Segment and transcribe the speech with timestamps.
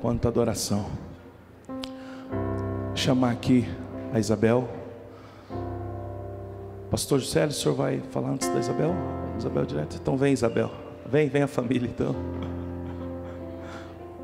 [0.00, 0.86] quanta adoração.
[2.94, 3.68] Chamar aqui
[4.12, 4.68] a Isabel.
[6.90, 8.94] Pastor Juscelio, o senhor vai falar antes da Isabel?
[9.38, 9.98] Isabel direto?
[10.00, 10.70] Então vem, Isabel.
[11.06, 12.14] Vem, vem a família então.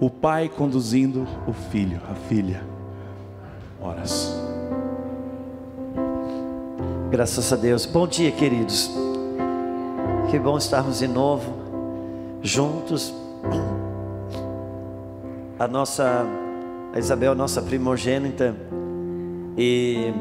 [0.00, 2.62] O pai conduzindo o filho, a filha.
[3.80, 4.34] Horas.
[7.11, 7.86] Graças a Deus.
[7.86, 8.90] Bom dia, queridos.
[10.31, 11.53] Que bom estarmos de novo
[12.43, 13.14] juntos.
[15.58, 16.26] A nossa
[16.93, 18.54] a Isabel, nossa primogênita,
[19.57, 20.12] e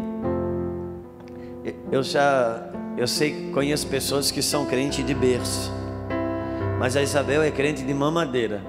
[1.92, 5.72] eu já eu sei, conheço pessoas que são crentes de berço.
[6.80, 8.62] Mas a Isabel é crente de mamadeira.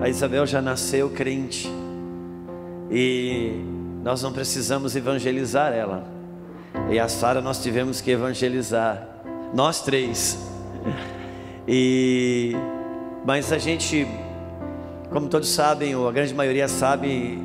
[0.00, 1.70] A Isabel já nasceu crente.
[2.90, 3.62] E
[4.02, 6.06] nós não precisamos evangelizar ela.
[6.90, 9.06] E a Sara nós tivemos que evangelizar.
[9.52, 10.38] Nós três.
[11.68, 12.56] E
[13.26, 14.06] mas a gente,
[15.14, 17.38] como todos sabem, ou a grande maioria sabe,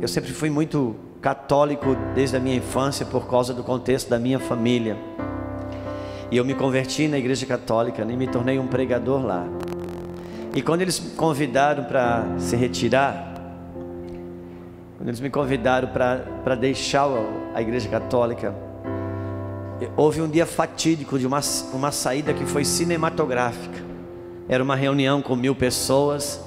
[0.00, 4.38] eu sempre fui muito católico desde a minha infância por causa do contexto da minha
[4.38, 4.96] família.
[6.30, 9.46] E eu me converti na igreja católica e me tornei um pregador lá.
[10.54, 13.34] E quando eles me convidaram para se retirar,
[14.96, 17.06] quando eles me convidaram para deixar
[17.54, 18.54] a igreja católica,
[19.94, 21.40] houve um dia fatídico de uma,
[21.74, 23.84] uma saída que foi cinematográfica.
[24.48, 26.40] Era uma reunião com mil pessoas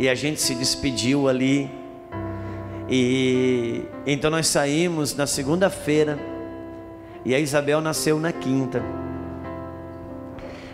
[0.00, 1.70] e a gente se despediu ali.
[2.88, 6.18] E então nós saímos na segunda-feira
[7.22, 8.82] e a Isabel nasceu na quinta.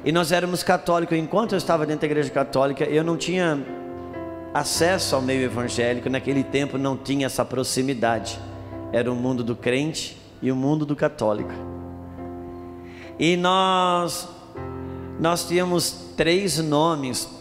[0.05, 1.19] E nós éramos católicos.
[1.19, 3.59] Enquanto eu estava dentro da igreja católica, eu não tinha
[4.55, 6.09] acesso ao meio evangélico.
[6.09, 8.39] Naquele tempo não tinha essa proximidade.
[8.93, 11.51] Era o mundo do crente e o mundo do católico.
[13.19, 14.29] E nós
[15.19, 17.36] nós tínhamos três nomes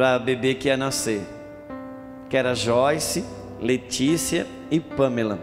[0.00, 1.20] para a bebê que ia nascer.
[2.30, 3.22] Que era Joyce,
[3.60, 5.38] Letícia e Pamela.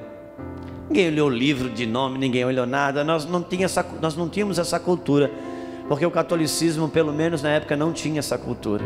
[0.89, 3.03] Ninguém olhou o livro de nome, ninguém olhou nada.
[3.03, 5.29] Nós não, tinha essa, nós não tínhamos essa cultura
[5.87, 8.83] porque o catolicismo, pelo menos na época, não tinha essa cultura.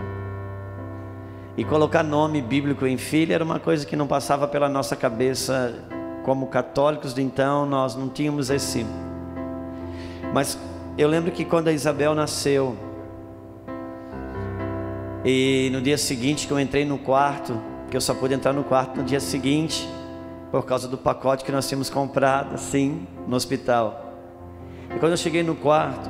[1.55, 5.73] E colocar nome bíblico em filha era uma coisa que não passava pela nossa cabeça
[6.25, 8.85] como católicos de então, nós não tínhamos esse.
[10.33, 10.59] Mas
[10.97, 12.75] eu lembro que quando a Isabel nasceu,
[15.23, 17.59] e no dia seguinte que eu entrei no quarto,
[17.89, 19.87] que eu só pude entrar no quarto no dia seguinte,
[20.51, 24.13] por causa do pacote que nós tínhamos comprado, assim, no hospital.
[24.95, 26.09] E quando eu cheguei no quarto,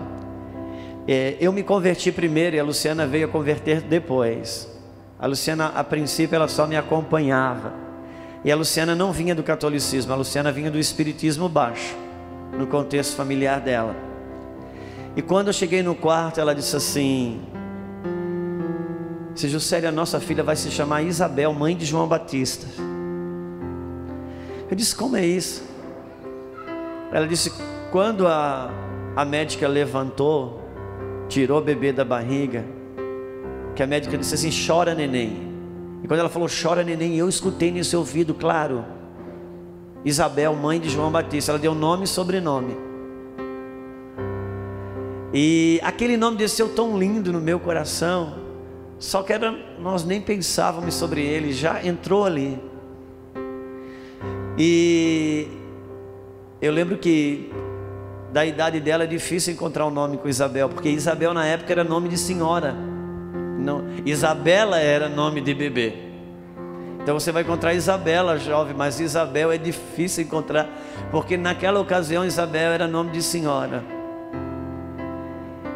[1.08, 4.68] é, eu me converti primeiro e a Luciana veio a converter depois.
[5.20, 7.74] A Luciana, a princípio, ela só me acompanhava.
[8.44, 11.96] E a Luciana não vinha do catolicismo, a Luciana vinha do espiritismo baixo,
[12.58, 13.96] no contexto familiar dela.
[15.16, 17.40] E quando eu cheguei no quarto, ela disse assim:
[19.36, 22.68] Se Juscelia, nossa filha vai se chamar Isabel, mãe de João Batista.
[24.70, 25.64] Eu disse: Como é isso?
[27.12, 27.52] Ela disse:
[27.92, 28.70] Quando a,
[29.16, 30.62] a médica levantou,
[31.28, 32.66] tirou o bebê da barriga,
[33.76, 35.50] que a médica disse assim: chora neném.
[36.04, 38.84] E quando ela falou chora neném, eu escutei nesse ouvido, claro.
[40.04, 42.76] Isabel, mãe de João Batista, ela deu nome e sobrenome.
[45.34, 48.41] E aquele nome desceu tão lindo no meu coração,
[49.02, 52.62] só que era, nós nem pensávamos sobre ele, já entrou ali.
[54.56, 55.48] E
[56.62, 57.52] eu lembro que
[58.32, 61.84] da idade dela é difícil encontrar um nome com Isabel, porque Isabel na época era
[61.84, 62.76] nome de senhora.
[63.58, 65.94] Não, Isabela era nome de bebê.
[67.02, 70.70] Então você vai encontrar Isabela, jovem, mas Isabel é difícil encontrar,
[71.10, 73.84] porque naquela ocasião Isabel era nome de senhora.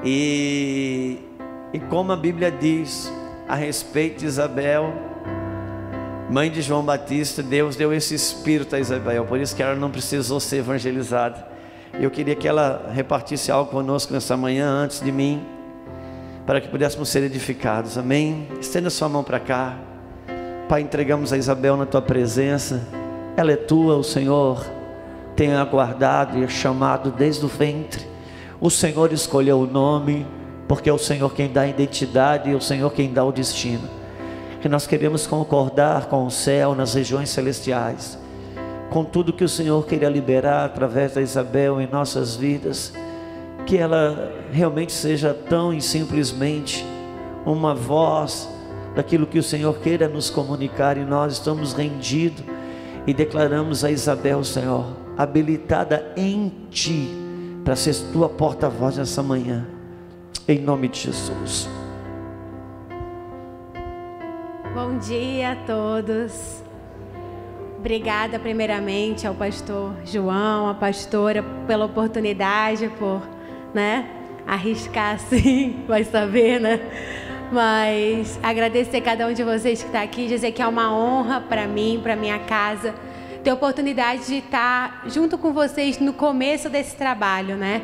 [0.04, 1.25] E,
[1.74, 3.12] e como a Bíblia diz
[3.48, 4.94] a respeito de Isabel,
[6.30, 9.92] mãe de João Batista, Deus deu esse espírito a Isabel, por isso que ela não
[9.92, 11.56] precisou ser evangelizada
[12.00, 15.42] eu queria que ela repartisse algo conosco nessa manhã antes de mim,
[16.46, 17.98] para que pudéssemos ser edificados.
[17.98, 18.48] Amém?
[18.60, 19.78] Estenda sua mão para cá.
[20.68, 22.86] Pai, entregamos a Isabel na tua presença.
[23.38, 24.66] Ela é tua, o Senhor
[25.38, 28.06] tem aguardado e chamado desde o ventre.
[28.60, 30.26] O Senhor escolheu o nome,
[30.68, 33.32] porque é o Senhor quem dá a identidade e é o Senhor quem dá o
[33.32, 33.88] destino.
[34.62, 38.18] Que nós queremos concordar com o céu nas regiões celestiais
[38.90, 42.94] com tudo que o Senhor queria liberar através da Isabel em nossas vidas,
[43.66, 46.86] que ela realmente seja tão e simplesmente
[47.46, 48.50] uma voz
[48.96, 52.44] daquilo que o Senhor queira nos comunicar e nós estamos rendidos
[53.06, 54.86] e declaramos a Isabel, Senhor,
[55.18, 57.10] habilitada em Ti
[57.64, 59.66] para ser tua porta-voz nessa manhã,
[60.48, 61.68] em nome de Jesus.
[64.74, 66.64] Bom dia a todos.
[67.78, 73.22] Obrigada primeiramente ao pastor João, à pastora pela oportunidade, por,
[73.74, 74.10] né,
[74.46, 76.80] arriscar assim, vai saber, né?
[77.52, 81.42] Mas agradecer a cada um de vocês que está aqui, dizer que é uma honra
[81.42, 82.94] para mim, para minha casa,
[83.44, 87.82] ter a oportunidade de estar junto com vocês no começo desse trabalho, né?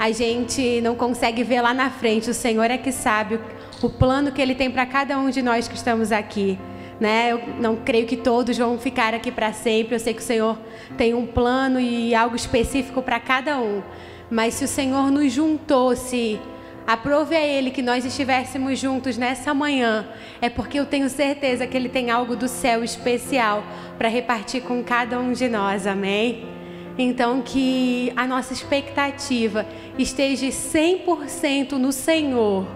[0.00, 3.38] A gente não consegue ver lá na frente, o Senhor é que sabe
[3.82, 6.58] o plano que Ele tem para cada um de nós que estamos aqui.
[6.98, 7.32] Né?
[7.32, 9.94] Eu não creio que todos vão ficar aqui para sempre.
[9.94, 10.58] Eu sei que o Senhor
[10.96, 13.82] tem um plano e algo específico para cada um.
[14.30, 16.40] Mas se o Senhor nos juntou, se
[16.86, 20.08] aprove a Ele que nós estivéssemos juntos nessa manhã,
[20.40, 23.62] é porque eu tenho certeza que Ele tem algo do céu especial
[23.98, 25.86] para repartir com cada um de nós.
[25.86, 26.59] Amém?
[26.98, 29.66] Então, que a nossa expectativa
[29.98, 32.66] esteja 100% no Senhor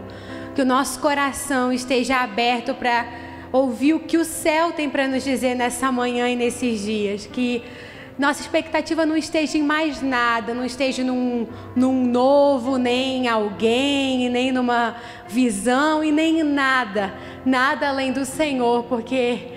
[0.55, 3.06] que o nosso coração esteja aberto para
[3.50, 7.26] ouvir o que o céu tem para nos dizer nessa manhã e nesses dias.
[7.26, 7.62] Que
[8.16, 14.28] nossa expectativa não esteja em mais nada, não esteja num, num novo, nem em alguém,
[14.31, 14.94] nem numa
[15.28, 17.12] visão e nem em nada,
[17.44, 19.54] nada além do Senhor, porque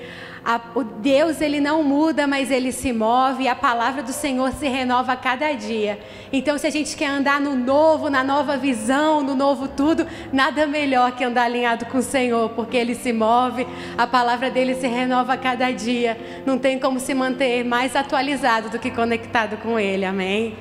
[0.49, 4.65] a, o Deus ele não muda, mas ele se move a palavra do Senhor se
[4.65, 5.99] renova a cada dia.
[6.31, 10.65] Então, se a gente quer andar no novo, na nova visão, no novo tudo, nada
[10.65, 13.67] melhor que andar alinhado com o Senhor, porque ele se move,
[13.97, 16.17] a palavra dele se renova a cada dia.
[16.45, 20.05] Não tem como se manter mais atualizado do que conectado com ele.
[20.05, 20.55] Amém.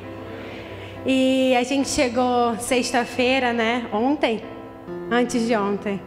[1.06, 3.86] E a gente chegou sexta-feira, né?
[3.92, 4.42] Ontem,
[5.12, 6.02] antes de ontem.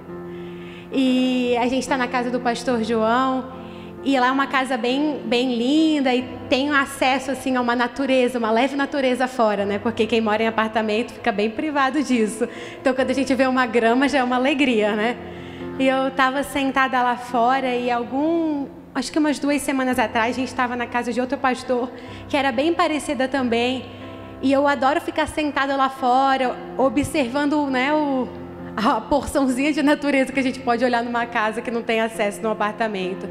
[0.91, 3.58] E a gente está na casa do pastor João.
[4.03, 8.39] E lá é uma casa bem, bem linda e tem acesso assim a uma natureza,
[8.39, 9.77] uma leve natureza fora, né?
[9.77, 12.47] Porque quem mora em apartamento fica bem privado disso.
[12.79, 15.17] Então quando a gente vê uma grama já é uma alegria, né?
[15.77, 20.39] E eu estava sentada lá fora e algum, acho que umas duas semanas atrás a
[20.39, 21.91] gente estava na casa de outro pastor
[22.29, 23.85] que era bem parecida também.
[24.41, 28.29] E eu adoro ficar sentada lá fora, observando, né, o,
[28.75, 32.41] a porçãozinha de natureza que a gente pode olhar numa casa que não tem acesso
[32.41, 33.27] no apartamento.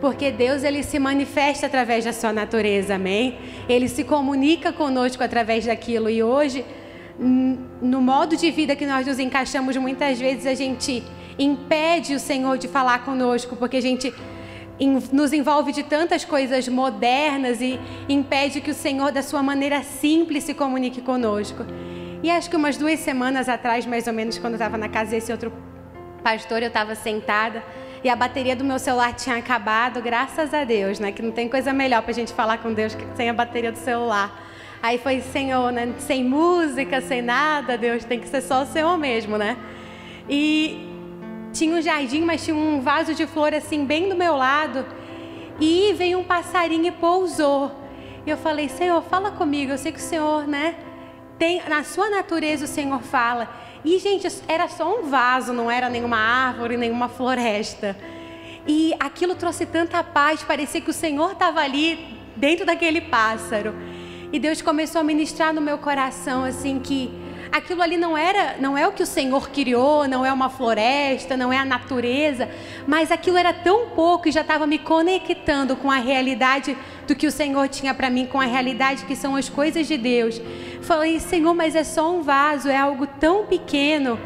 [0.00, 3.38] Porque Deus ele se manifesta através da sua natureza, amém?
[3.68, 6.64] Ele se comunica conosco através daquilo e hoje
[7.18, 11.02] no modo de vida que nós nos encaixamos, muitas vezes a gente
[11.38, 14.12] impede o Senhor de falar conosco, porque a gente
[15.12, 17.78] nos envolve de tantas coisas modernas e
[18.08, 21.64] impede que o Senhor, da sua maneira simples, se comunique conosco.
[22.22, 25.10] E acho que umas duas semanas atrás, mais ou menos, quando eu estava na casa
[25.10, 25.52] desse outro
[26.22, 27.62] pastor, eu estava sentada
[28.04, 31.12] e a bateria do meu celular tinha acabado, graças a Deus, né?
[31.12, 33.72] Que não tem coisa melhor para a gente falar com Deus que sem a bateria
[33.72, 34.40] do celular.
[34.82, 35.94] Aí foi, Senhor, né?
[35.98, 39.56] sem música, sem nada, Deus, tem que ser só o Senhor mesmo, né?
[40.28, 40.88] E
[41.52, 44.84] tinha um jardim, mas tinha um vaso de flor assim, bem do meu lado.
[45.60, 47.70] E veio um passarinho e pousou.
[48.26, 50.74] E eu falei, Senhor, fala comigo, eu sei que o Senhor, né?
[51.42, 53.48] Tem, na sua natureza o Senhor fala.
[53.84, 57.96] E, gente, era só um vaso, não era nenhuma árvore, nenhuma floresta.
[58.64, 63.74] E aquilo trouxe tanta paz, parecia que o Senhor estava ali dentro daquele pássaro.
[64.32, 67.10] E Deus começou a ministrar no meu coração assim que
[67.52, 71.36] aquilo ali não era, não é o que o Senhor criou, não é uma floresta,
[71.36, 72.48] não é a natureza,
[72.86, 76.76] mas aquilo era tão pouco e já estava me conectando com a realidade
[77.06, 79.98] do que o Senhor tinha para mim, com a realidade que são as coisas de
[79.98, 80.40] Deus.
[80.82, 84.18] Falei, Senhor, mas é só um vaso, é algo tão pequeno.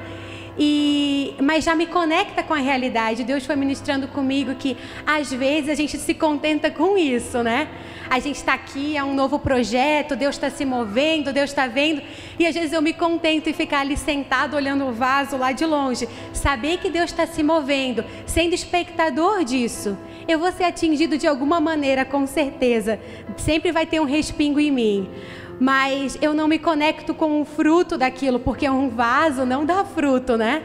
[0.58, 3.24] E, mas já me conecta com a realidade.
[3.24, 4.74] Deus foi ministrando comigo que
[5.06, 7.68] às vezes a gente se contenta com isso, né?
[8.08, 12.00] A gente está aqui, é um novo projeto, Deus está se movendo, Deus está vendo,
[12.38, 15.66] e às vezes eu me contento em ficar ali sentado olhando o vaso lá de
[15.66, 19.98] longe, saber que Deus está se movendo, sendo espectador disso.
[20.26, 22.98] Eu vou ser atingido de alguma maneira, com certeza.
[23.36, 25.10] Sempre vai ter um respingo em mim
[25.58, 30.36] mas eu não me conecto com o fruto daquilo, porque um vaso não dá fruto,
[30.36, 30.62] né?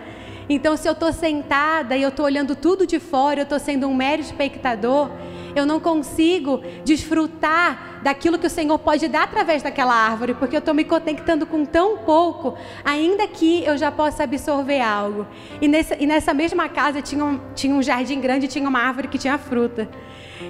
[0.49, 3.87] Então, se eu estou sentada e eu estou olhando tudo de fora, eu estou sendo
[3.87, 5.09] um mero espectador,
[5.55, 10.59] eu não consigo desfrutar daquilo que o Senhor pode dar através daquela árvore, porque eu
[10.59, 15.27] estou me conectando com tão pouco, ainda que eu já possa absorver algo.
[15.61, 19.07] E nessa, e nessa mesma casa tinha um, tinha um jardim grande, tinha uma árvore
[19.07, 19.87] que tinha fruta.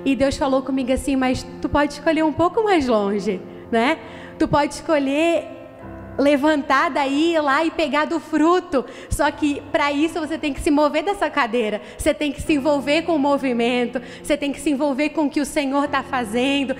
[0.05, 3.99] E Deus falou comigo assim: Mas tu pode escolher um pouco mais longe, né?
[4.37, 5.61] Tu pode escolher
[6.17, 8.85] levantar daí, ir lá e pegar do fruto.
[9.09, 11.81] Só que para isso você tem que se mover dessa cadeira.
[11.97, 14.01] Você tem que se envolver com o movimento.
[14.21, 16.75] Você tem que se envolver com o que o Senhor está fazendo.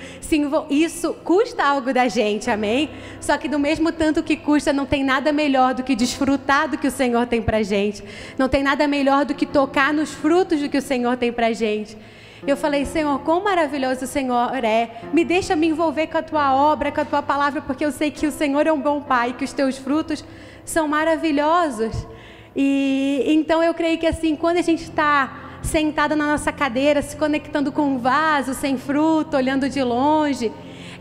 [0.70, 2.90] Isso custa algo da gente, amém?
[3.20, 6.78] Só que do mesmo tanto que custa, não tem nada melhor do que desfrutar do
[6.78, 8.04] que o Senhor tem para gente.
[8.38, 11.52] Não tem nada melhor do que tocar nos frutos do que o Senhor tem para
[11.52, 11.96] gente.
[12.44, 15.02] Eu falei, Senhor, quão maravilhoso o Senhor é.
[15.12, 18.10] Me deixa me envolver com a tua obra, com a tua palavra, porque eu sei
[18.10, 20.24] que o Senhor é um bom pai, que os teus frutos
[20.64, 22.06] são maravilhosos.
[22.56, 27.16] E então eu creio que assim, quando a gente está sentada na nossa cadeira, se
[27.16, 30.50] conectando com um vaso sem fruto, olhando de longe,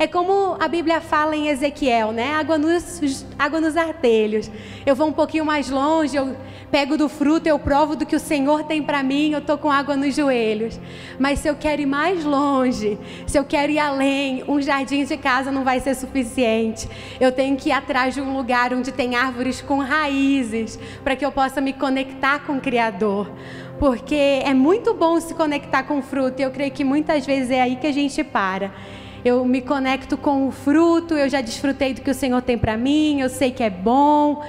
[0.01, 2.33] é como a Bíblia fala em Ezequiel, né?
[2.33, 4.49] Água nos, água nos artelhos.
[4.83, 6.35] Eu vou um pouquinho mais longe, eu
[6.71, 9.69] pego do fruto, eu provo do que o Senhor tem para mim, eu tô com
[9.69, 10.79] água nos joelhos.
[11.19, 15.17] Mas se eu quero ir mais longe, se eu quero ir além, um jardim de
[15.17, 16.89] casa não vai ser suficiente.
[17.19, 21.23] Eu tenho que ir atrás de um lugar onde tem árvores com raízes, para que
[21.23, 23.31] eu possa me conectar com o Criador
[23.79, 27.63] porque é muito bom se conectar com fruto, e eu creio que muitas vezes é
[27.63, 28.71] aí que a gente para
[29.23, 32.77] eu me conecto com o fruto, eu já desfrutei do que o Senhor tem para
[32.77, 34.43] mim, eu sei que é bom,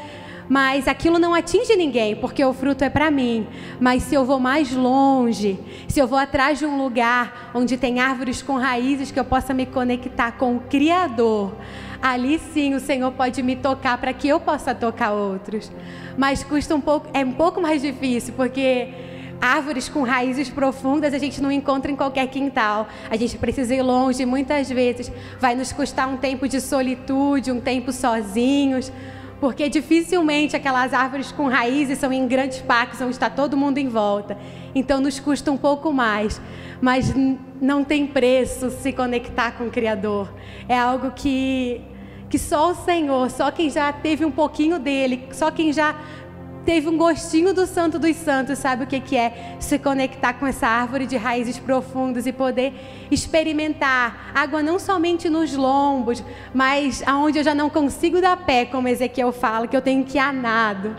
[0.49, 3.47] mas aquilo não atinge ninguém, porque o fruto é para mim.
[3.81, 8.00] Mas se eu vou mais longe, se eu vou atrás de um lugar onde tem
[8.00, 11.55] árvores com raízes que eu possa me conectar com o Criador,
[12.00, 15.71] ali sim o Senhor pode me tocar para que eu possa tocar outros.
[16.17, 18.88] Mas custa um pouco, é um pouco mais difícil, porque
[19.42, 22.87] árvores com raízes profundas a gente não encontra em qualquer quintal.
[23.11, 27.61] A gente precisa ir longe, muitas vezes vai nos custar um tempo de solitude, um
[27.61, 28.92] tempo sozinhos,
[29.40, 33.88] porque dificilmente aquelas árvores com raízes são em grandes parques onde está todo mundo em
[33.88, 34.38] volta.
[34.72, 36.40] Então nos custa um pouco mais,
[36.80, 37.12] mas
[37.61, 40.32] não tem preço se conectar com o Criador.
[40.68, 41.80] É algo que
[42.30, 45.94] que só o Senhor, só quem já teve um pouquinho dele, só quem já
[46.64, 50.47] teve um gostinho do Santo dos Santos, sabe o que, que é se conectar com
[50.47, 52.73] essa árvore de raízes profundas e poder
[53.11, 56.23] experimentar água não somente nos lombos,
[56.54, 60.19] mas aonde eu já não consigo dar pé, como Ezequiel fala, que eu tenho que
[60.19, 60.97] ir a nado.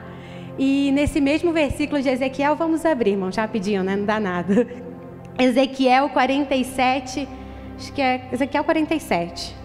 [0.57, 3.95] E nesse mesmo versículo de Ezequiel, vamos abrir, irmão, pediam, né?
[3.95, 4.67] Não dá nada.
[5.39, 7.27] Ezequiel 47,
[7.75, 9.62] acho que é Ezequiel 47.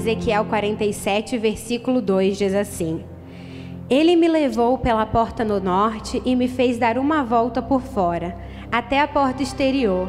[0.00, 3.04] Ezequiel 47, versículo 2 diz assim:
[3.90, 8.34] Ele me levou pela porta no norte e me fez dar uma volta por fora,
[8.72, 10.08] até a porta exterior,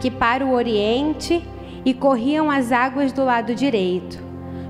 [0.00, 1.44] que para o oriente,
[1.84, 4.22] e corriam as águas do lado direito.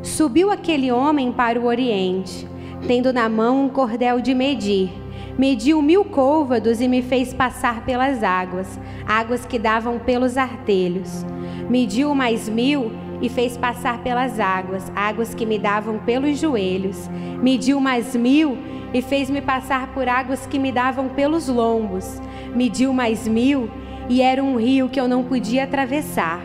[0.03, 2.49] Subiu aquele homem para o oriente,
[2.87, 4.91] tendo na mão um cordel de medir.
[5.37, 11.27] Mediu mil côvados e me fez passar pelas águas, águas que davam pelos artelhos.
[11.69, 12.91] Mediu mais mil
[13.23, 17.09] e fez passar pelas águas, águas que me davam pelos joelhos.
[17.41, 18.59] Mediu mais mil
[18.93, 22.21] e fez-me passar por águas que me davam pelos lombos.
[22.55, 23.71] Mediu mais mil
[24.09, 26.41] e era um rio que eu não podia atravessar,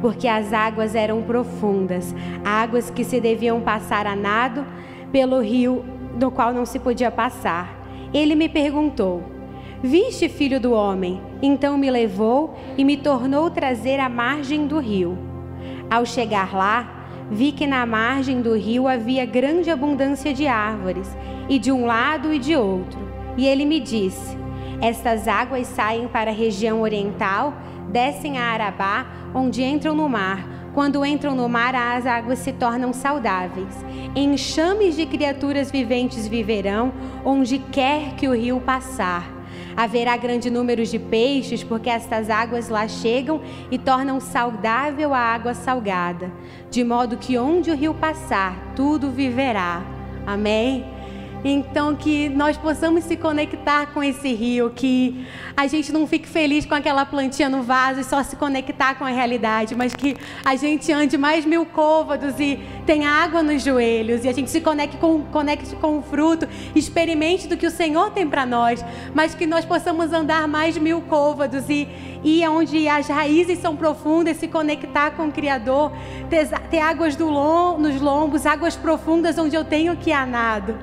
[0.00, 4.64] porque as águas eram profundas, águas que se deviam passar a nado
[5.10, 5.84] pelo rio
[6.16, 7.76] do qual não se podia passar.
[8.14, 9.22] Ele me perguntou:
[9.82, 11.20] Viste, filho do homem?
[11.42, 15.29] Então me levou e me tornou trazer à margem do rio.
[15.90, 16.88] Ao chegar lá,
[17.30, 21.16] vi que na margem do rio havia grande abundância de árvores,
[21.48, 23.00] e de um lado e de outro.
[23.36, 24.38] E ele me disse:
[24.80, 27.52] Estas águas saem para a região oriental,
[27.90, 30.48] descem a Arabá, onde entram no mar.
[30.72, 33.84] Quando entram no mar, as águas se tornam saudáveis.
[34.14, 36.92] Enxames de criaturas viventes viverão
[37.24, 39.39] onde quer que o rio passar.
[39.76, 45.54] Haverá grande número de peixes, porque estas águas lá chegam e tornam saudável a água
[45.54, 46.30] salgada,
[46.70, 49.82] de modo que onde o rio passar, tudo viverá.
[50.26, 50.99] Amém?
[51.44, 56.66] Então, que nós possamos se conectar com esse rio, que a gente não fique feliz
[56.66, 60.54] com aquela plantinha no vaso e só se conectar com a realidade, mas que a
[60.54, 64.98] gente ande mais mil côvados e tenha água nos joelhos e a gente se conecte
[64.98, 69.46] com, conecte com o fruto, experimente do que o Senhor tem para nós, mas que
[69.46, 71.88] nós possamos andar mais mil côvados e
[72.22, 75.90] ir onde as raízes são profundas, se conectar com o Criador,
[76.28, 80.78] ter, ter águas do lom, nos lombos, águas profundas onde eu tenho que ir nado.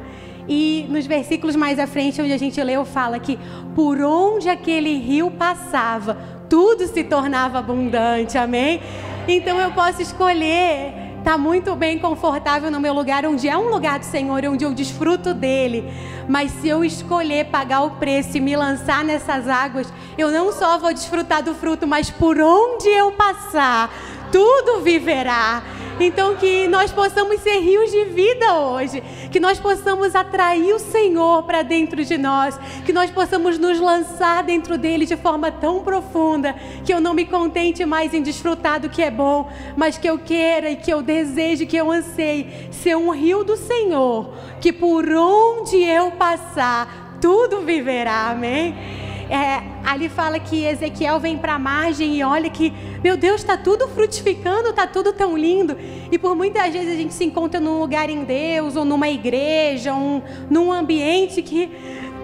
[0.47, 3.37] E nos versículos mais à frente, onde a gente leu, fala que
[3.75, 6.17] por onde aquele rio passava,
[6.49, 8.81] tudo se tornava abundante, amém?
[9.27, 13.99] Então eu posso escolher tá muito bem confortável no meu lugar, onde é um lugar
[13.99, 15.83] do Senhor, onde eu desfruto dele.
[16.29, 20.77] Mas se eu escolher pagar o preço e me lançar nessas águas, eu não só
[20.77, 23.91] vou desfrutar do fruto, mas por onde eu passar,
[24.31, 25.61] tudo viverá.
[25.99, 29.01] Então, que nós possamos ser rios de vida hoje,
[29.31, 34.43] que nós possamos atrair o Senhor para dentro de nós, que nós possamos nos lançar
[34.43, 36.53] dentro dele de forma tão profunda,
[36.85, 40.19] que eu não me contente mais em desfrutar do que é bom, mas que eu
[40.19, 45.09] queira e que eu deseje, que eu anseie ser um rio do Senhor, que por
[45.11, 48.75] onde eu passar, tudo viverá, amém?
[49.29, 53.55] É, ali fala que Ezequiel vem para a margem e olha que, meu Deus, está
[53.55, 55.77] tudo frutificando, está tudo tão lindo.
[56.11, 59.93] E por muitas vezes a gente se encontra num lugar em Deus, ou numa igreja,
[59.93, 61.71] um, num ambiente que,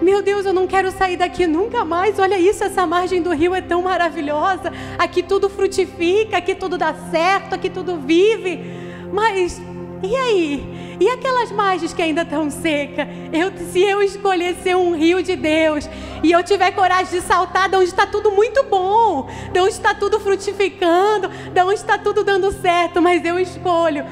[0.02, 2.18] meu Deus, eu não quero sair daqui nunca mais.
[2.18, 4.70] Olha isso, essa margem do rio é tão maravilhosa.
[4.98, 8.60] Aqui tudo frutifica, aqui tudo dá certo, aqui tudo vive.
[9.10, 9.58] Mas
[10.04, 10.96] e aí?
[11.00, 13.06] E aquelas margens que ainda estão secas?
[13.32, 15.88] Eu, se eu escolher ser um rio de Deus
[16.22, 19.94] e eu tiver coragem de saltar de onde está tudo muito bom, de onde está
[19.94, 24.04] tudo frutificando, de onde está tudo dando certo, mas eu escolho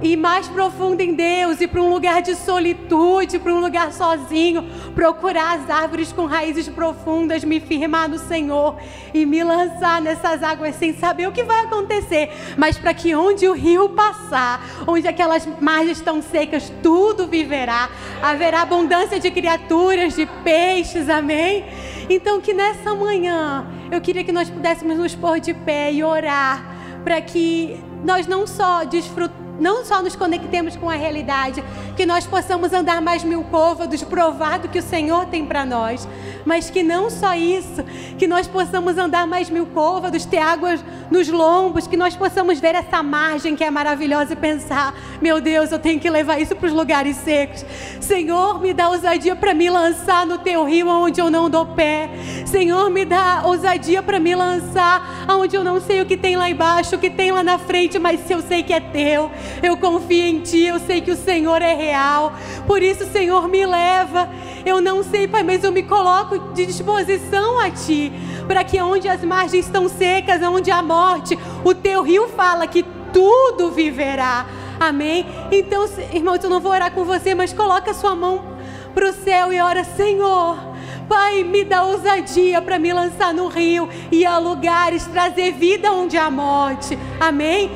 [0.00, 4.64] e mais profundo em Deus, e para um lugar de solitude, para um lugar sozinho,
[4.94, 8.76] procurar as árvores com raízes profundas, me firmar no Senhor
[9.12, 13.48] e me lançar nessas águas sem saber o que vai acontecer, mas para que onde
[13.48, 17.90] o rio passar, onde aquelas margens estão secas, tudo viverá,
[18.22, 21.64] haverá abundância de criaturas, de peixes, amém?
[22.08, 26.64] Então, que nessa manhã eu queria que nós pudéssemos nos pôr de pé e orar
[27.04, 31.62] para que nós não só desfrutemos não só nos conectemos com a realidade,
[31.96, 36.08] que nós possamos andar mais mil côvados, provar do que o Senhor tem para nós,
[36.44, 37.82] mas que não só isso,
[38.16, 42.74] que nós possamos andar mais mil côvados, ter águas nos lombos, que nós possamos ver
[42.74, 46.66] essa margem que é maravilhosa e pensar: meu Deus, eu tenho que levar isso para
[46.66, 47.64] os lugares secos.
[48.00, 52.10] Senhor, me dá ousadia para me lançar no teu rio onde eu não dou pé.
[52.46, 56.48] Senhor, me dá ousadia para me lançar onde eu não sei o que tem lá
[56.48, 59.30] embaixo, o que tem lá na frente, mas se eu sei que é teu
[59.62, 62.32] eu confio em Ti, eu sei que o Senhor é real.
[62.66, 64.28] Por isso, Senhor, me leva.
[64.64, 68.12] Eu não sei, Pai, mas eu me coloco de disposição a Ti,
[68.46, 72.84] para que onde as margens estão secas, onde há morte, o Teu rio fala que
[73.12, 74.46] tudo viverá.
[74.78, 75.26] Amém?
[75.50, 78.58] Então, irmãos, eu não vou orar com você, mas coloca a sua mão
[78.94, 80.68] para o céu e ora, Senhor.
[81.08, 86.18] Pai, me dá ousadia para me lançar no rio e a lugares, trazer vida onde
[86.18, 86.98] há morte.
[87.18, 87.70] Amém?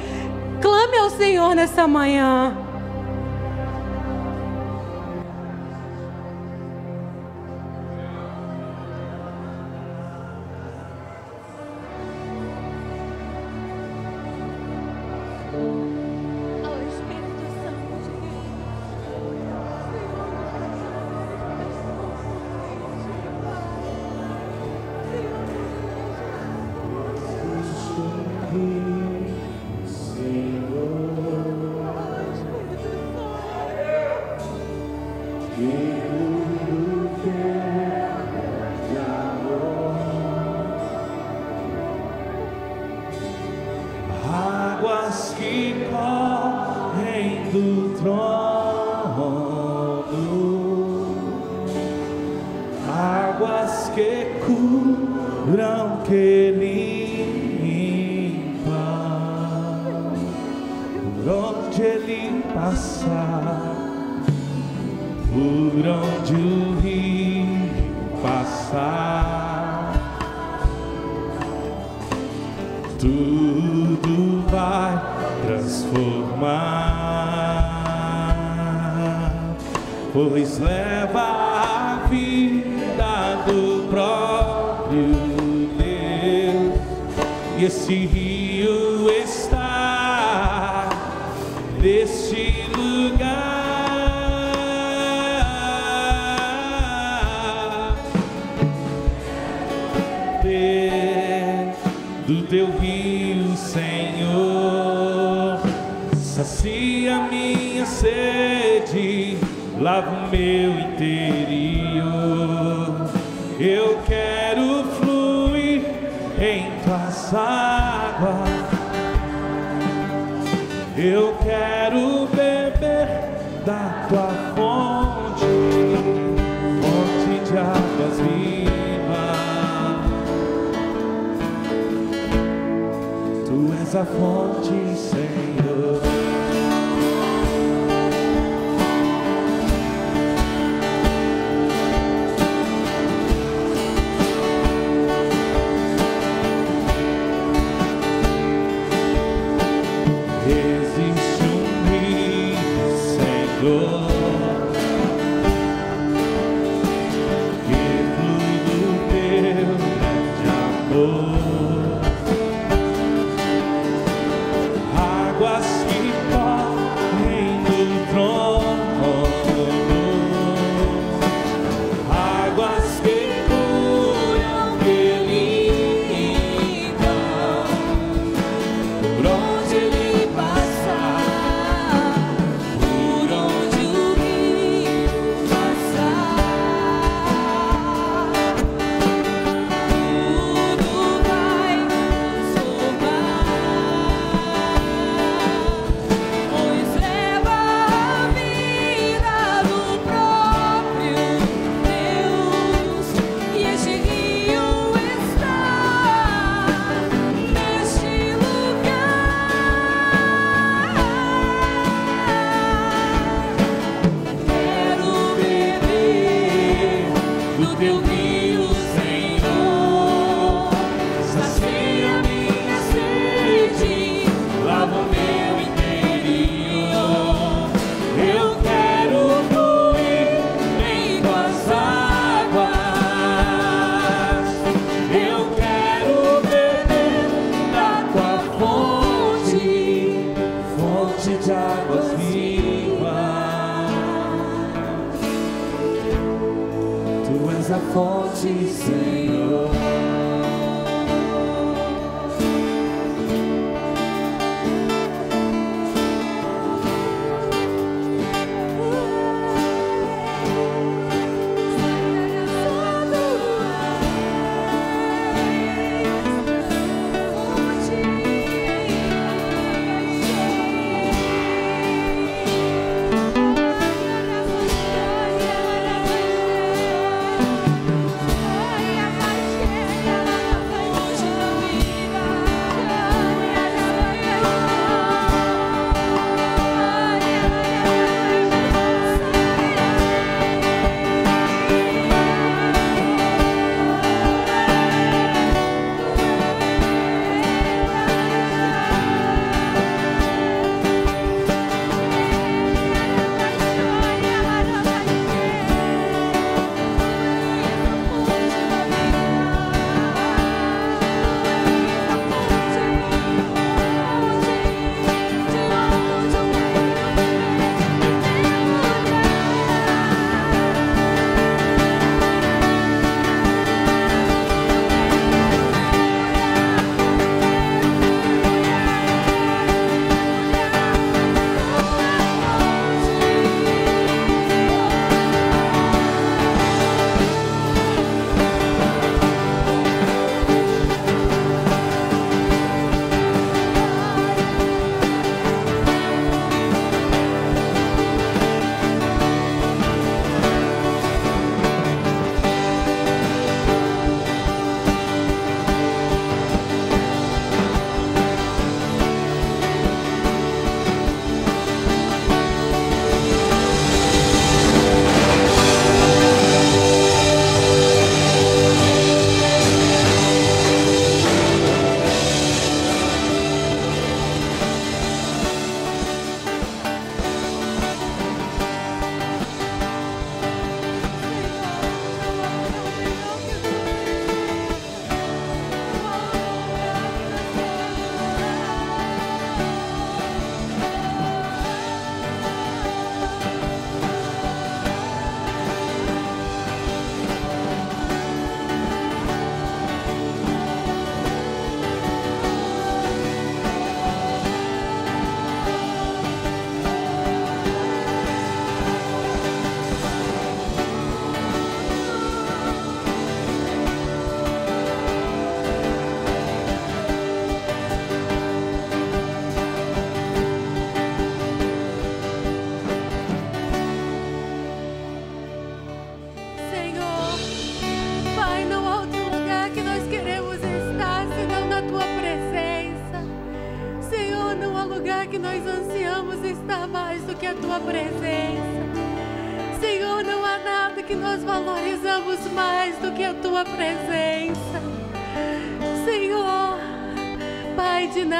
[0.62, 2.57] Clame ao Senhor nessa manhã.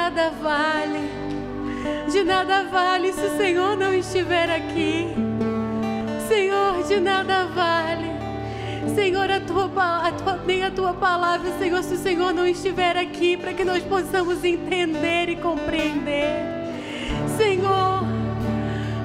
[0.03, 1.09] Nada vale,
[2.11, 5.07] de nada vale se o Senhor não estiver aqui.
[6.27, 8.11] Senhor, de nada vale.
[8.95, 9.65] Senhor, a tua,
[10.05, 13.63] a tua, nem a tua palavra, Senhor, se o Senhor não estiver aqui, para que
[13.63, 16.35] nós possamos entender e compreender.
[17.37, 18.03] Senhor,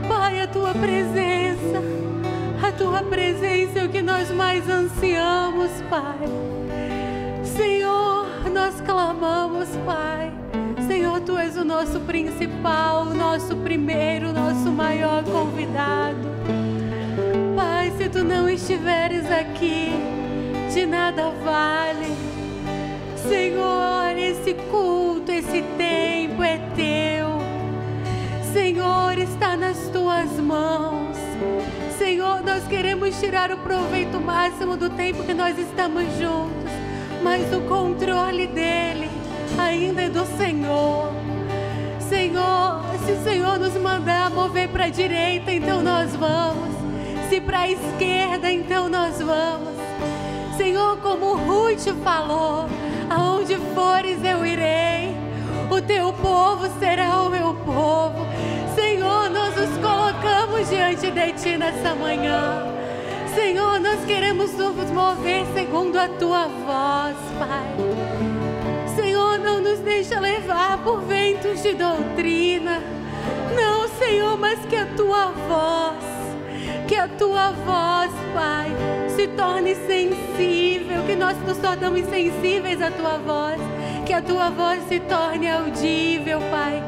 [0.09, 1.81] Pai, a tua presença,
[2.61, 6.27] a tua presença é o que nós mais ansiamos, Pai.
[7.45, 10.48] Senhor, nós clamamos, Pai.
[11.19, 16.29] Senhor, tu és o nosso principal, nosso primeiro, nosso maior convidado.
[17.57, 19.91] Pai, se tu não estiveres aqui,
[20.73, 22.15] de nada vale.
[23.17, 27.39] Senhor, esse culto, esse tempo é teu.
[28.53, 31.17] Senhor, está nas tuas mãos.
[31.99, 36.71] Senhor, nós queremos tirar o proveito máximo do tempo que nós estamos juntos,
[37.23, 39.08] mas o controle dele
[39.57, 41.13] ainda é do Senhor.
[42.01, 46.75] Senhor, se o Senhor nos mandar mover para a direita, então nós vamos.
[47.29, 49.77] Se para a esquerda, então nós vamos.
[50.57, 52.67] Senhor, como Ruth falou,
[53.09, 55.17] aonde fores eu irei.
[55.71, 58.27] O teu povo será o meu povo.
[58.75, 62.67] Senhor, nós nos colocamos diante de ti nessa manhã.
[63.35, 68.08] Senhor, nós queremos nos mover segundo a tua voz, Pai.
[69.89, 72.83] Deixa levar por ventos de doutrina.
[73.57, 76.19] Não, Senhor, mas que a tua voz
[76.87, 78.71] que a tua voz, Pai,
[79.15, 83.61] se torne sensível, que nós nos tornamos sensíveis à tua voz,
[84.07, 86.83] que a tua voz se torne audível, Pai.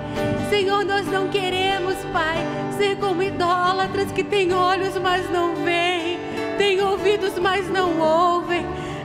[0.48, 2.38] Senhor, nós não queremos, Pai,
[2.78, 6.18] ser como idólatras que têm olhos, mas não veem,
[6.56, 8.59] têm ouvidos, mas não ouvem.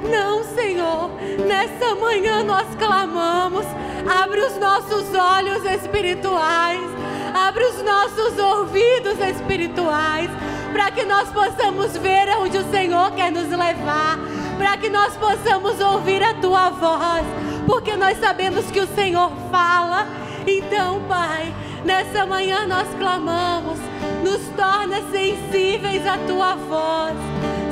[0.10, 1.10] Não, Senhor,
[1.46, 3.66] nessa manhã nós clamamos,
[4.08, 6.82] abre os nossos olhos espirituais,
[7.34, 10.30] abre os nossos ouvidos espirituais
[10.76, 14.20] para que nós possamos ver aonde o Senhor quer nos levar,
[14.58, 17.26] para que nós possamos ouvir a tua voz,
[17.66, 20.06] porque nós sabemos que o Senhor fala.
[20.46, 21.54] Então, Pai,
[21.86, 23.80] nessa manhã nós clamamos,
[24.22, 27.16] nos torna sensíveis à tua voz,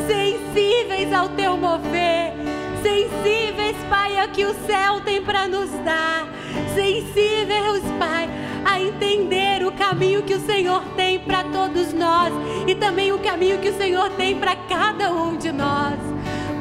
[0.08, 2.34] sensíveis ao teu mover,
[2.82, 6.28] sensíveis, Pai, a que o céu tem para nos dar,
[6.74, 8.30] sensíveis, Pai,
[8.66, 12.34] a entender o caminho que o Senhor tem para todos nós
[12.68, 15.96] e também o caminho que o Senhor tem para cada um de nós.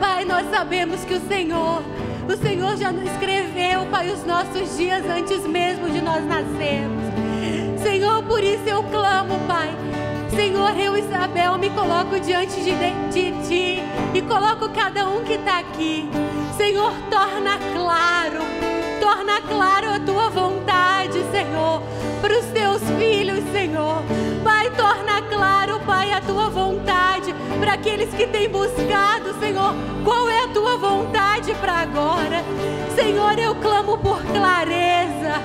[0.00, 1.82] Pai, nós sabemos que o Senhor,
[2.28, 7.02] o Senhor já escreveu, Pai, os nossos dias antes mesmo de nós nascermos.
[7.82, 9.91] Senhor, por isso eu clamo, Pai.
[10.34, 13.82] Senhor, eu, Isabel, me coloco diante de, de, de Ti
[14.14, 16.08] e coloco cada um que está aqui.
[16.56, 18.40] Senhor, torna claro,
[19.00, 21.82] torna claro a Tua vontade, Senhor
[22.22, 24.00] para os teus filhos, Senhor.
[24.44, 29.74] Pai, torna claro, Pai, a tua vontade para aqueles que têm buscado, Senhor.
[30.04, 32.44] Qual é a tua vontade para agora?
[32.94, 35.42] Senhor, eu clamo por clareza,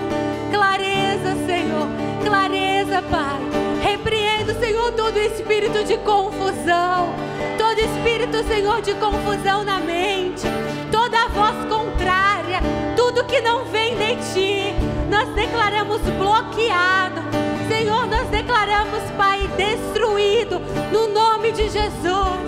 [0.52, 1.88] clareza, Senhor,
[2.23, 3.76] clareza, Pai.
[3.88, 7.13] Repreendo, Senhor, todo espírito de confusão,
[7.58, 10.45] todo espírito, Senhor, de confusão na mente,
[10.91, 12.60] toda voz contrária,
[12.95, 17.21] tudo que não vem de ti nós declaramos bloqueado.
[17.69, 20.60] Senhor, nós declaramos, Pai, destruído
[20.91, 22.47] no nome de Jesus.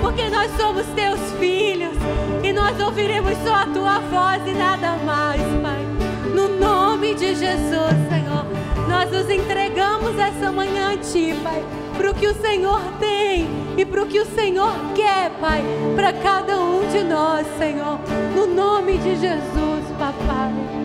[0.00, 1.96] Porque nós somos teus filhos
[2.42, 5.86] e nós ouviremos só a tua voz e nada mais, Pai.
[6.34, 8.46] No nome de Jesus, Senhor,
[8.88, 11.62] nós nos entregamos essa manhã a Ti, Pai,
[11.96, 13.46] para o que o Senhor tem
[13.76, 15.62] e para o que o Senhor quer, Pai,
[15.94, 18.00] para cada um de nós, Senhor.
[18.34, 20.78] No nome de Jesus, Papai.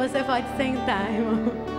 [0.00, 1.69] você pode sentar, irmão.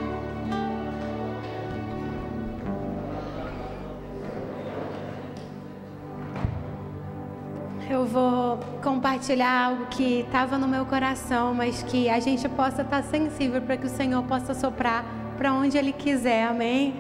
[8.12, 13.62] Vou compartilhar algo que estava no meu coração, mas que a gente possa estar sensível
[13.62, 15.06] para que o Senhor possa soprar
[15.38, 16.94] para onde Ele quiser, amém?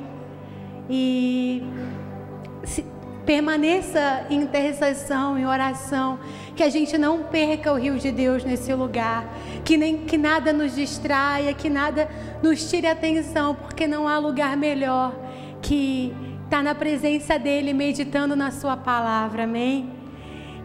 [0.89, 1.63] E
[2.63, 2.85] se,
[3.25, 6.17] permaneça em intercessão, em oração,
[6.55, 9.25] que a gente não perca o rio de Deus nesse lugar,
[9.63, 12.09] que nem que nada nos distraia, que nada
[12.41, 15.13] nos tire atenção, porque não há lugar melhor
[15.61, 16.13] que
[16.45, 20.00] estar na presença dEle, meditando na Sua palavra, amém?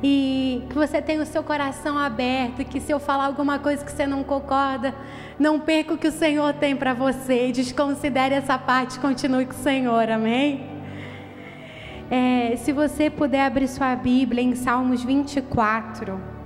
[0.03, 3.91] E que você tenha o seu coração aberto, que se eu falar alguma coisa que
[3.91, 4.95] você não concorda,
[5.39, 9.57] não perca o que o Senhor tem para você, desconsidere essa parte, continue com o
[9.57, 10.77] Senhor, amém?
[12.11, 16.37] É, se você puder abrir sua Bíblia em Salmos 24.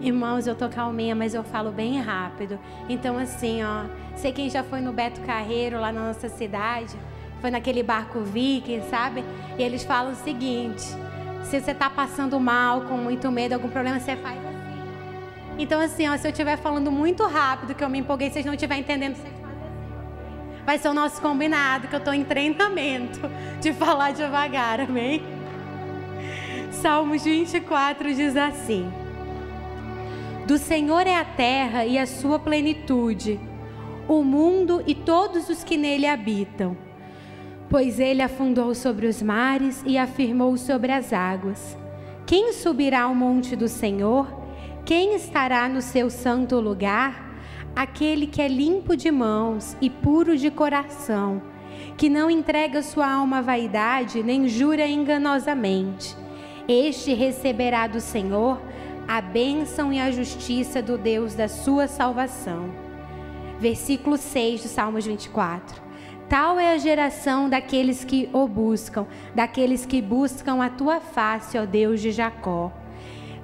[0.00, 2.58] Irmãos, eu tô calminha, mas eu falo bem rápido.
[2.90, 6.94] Então, assim, ó, sei quem já foi no Beto Carreiro, lá na nossa cidade,
[7.44, 9.22] foi naquele barco viking, sabe?
[9.58, 10.80] E eles falam o seguinte:
[11.42, 15.58] se você tá passando mal, com muito medo, algum problema, você faz assim.
[15.58, 18.54] Então, assim, ó, se eu estiver falando muito rápido, que eu me empolguei, vocês não
[18.54, 20.64] estiverem entendendo, vocês fazem assim.
[20.64, 23.20] Vai ser o nosso combinado, que eu tô em treinamento
[23.60, 25.22] de falar devagar, amém?
[26.70, 28.90] Salmos 24 diz assim.
[30.46, 33.38] Do Senhor é a terra e a sua plenitude,
[34.08, 36.83] o mundo e todos os que nele habitam.
[37.74, 41.76] Pois ele afundou sobre os mares e afirmou sobre as águas.
[42.24, 44.32] Quem subirá ao monte do Senhor?
[44.84, 47.34] Quem estará no seu santo lugar?
[47.74, 51.42] Aquele que é limpo de mãos e puro de coração,
[51.96, 56.16] que não entrega sua alma à vaidade, nem jura enganosamente.
[56.68, 58.62] Este receberá do Senhor
[59.08, 62.70] a bênção e a justiça do Deus da sua salvação.
[63.58, 65.83] Versículo 6 do Salmos 24.
[66.34, 71.64] Tal é a geração daqueles que o buscam, daqueles que buscam a tua face, ó
[71.64, 72.72] Deus de Jacó.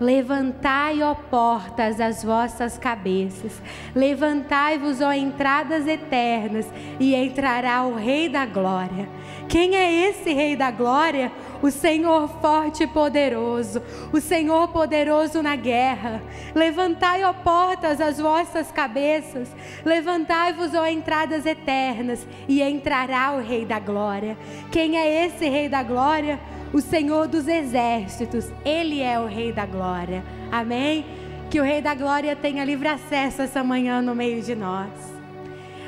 [0.01, 3.61] Levantai, ó portas, as vossas cabeças.
[3.95, 6.67] Levantai-vos, ó entradas eternas,
[6.99, 9.07] e entrará o Rei da Glória.
[9.47, 11.31] Quem é esse Rei da Glória?
[11.61, 16.23] O Senhor forte e poderoso, o Senhor poderoso na guerra.
[16.55, 19.55] Levantai, ó portas, as vossas cabeças.
[19.85, 24.39] Levantai-vos, ó entradas eternas, e entrará o Rei da Glória.
[24.73, 26.41] Quem é esse Rei da Glória?
[26.73, 30.23] O Senhor dos exércitos, Ele é o Rei da glória.
[30.53, 31.05] Amém?
[31.51, 34.91] Que o Rei da glória tenha livre acesso essa manhã no meio de nós.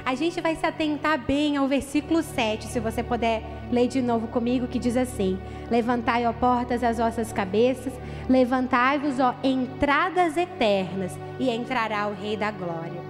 [0.05, 4.27] A gente vai se atentar bem ao versículo 7, se você puder ler de novo
[4.27, 5.38] comigo, que diz assim:
[5.71, 7.92] Levantai, ó portas, as vossas cabeças,
[8.29, 13.01] levantai-vos, ó entradas eternas, e entrará o Rei da glória.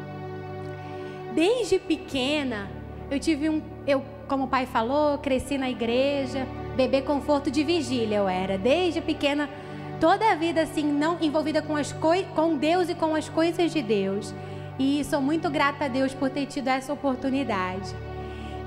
[1.35, 2.69] Desde pequena,
[3.11, 8.17] eu tive um, eu, como o pai falou, cresci na igreja, bebê conforto de vigília
[8.17, 9.49] eu era, desde pequena,
[10.01, 11.95] toda a vida assim, não envolvida com, as
[12.35, 14.35] com Deus e com as coisas de Deus.
[14.79, 17.95] E sou muito grata a Deus por ter tido essa oportunidade.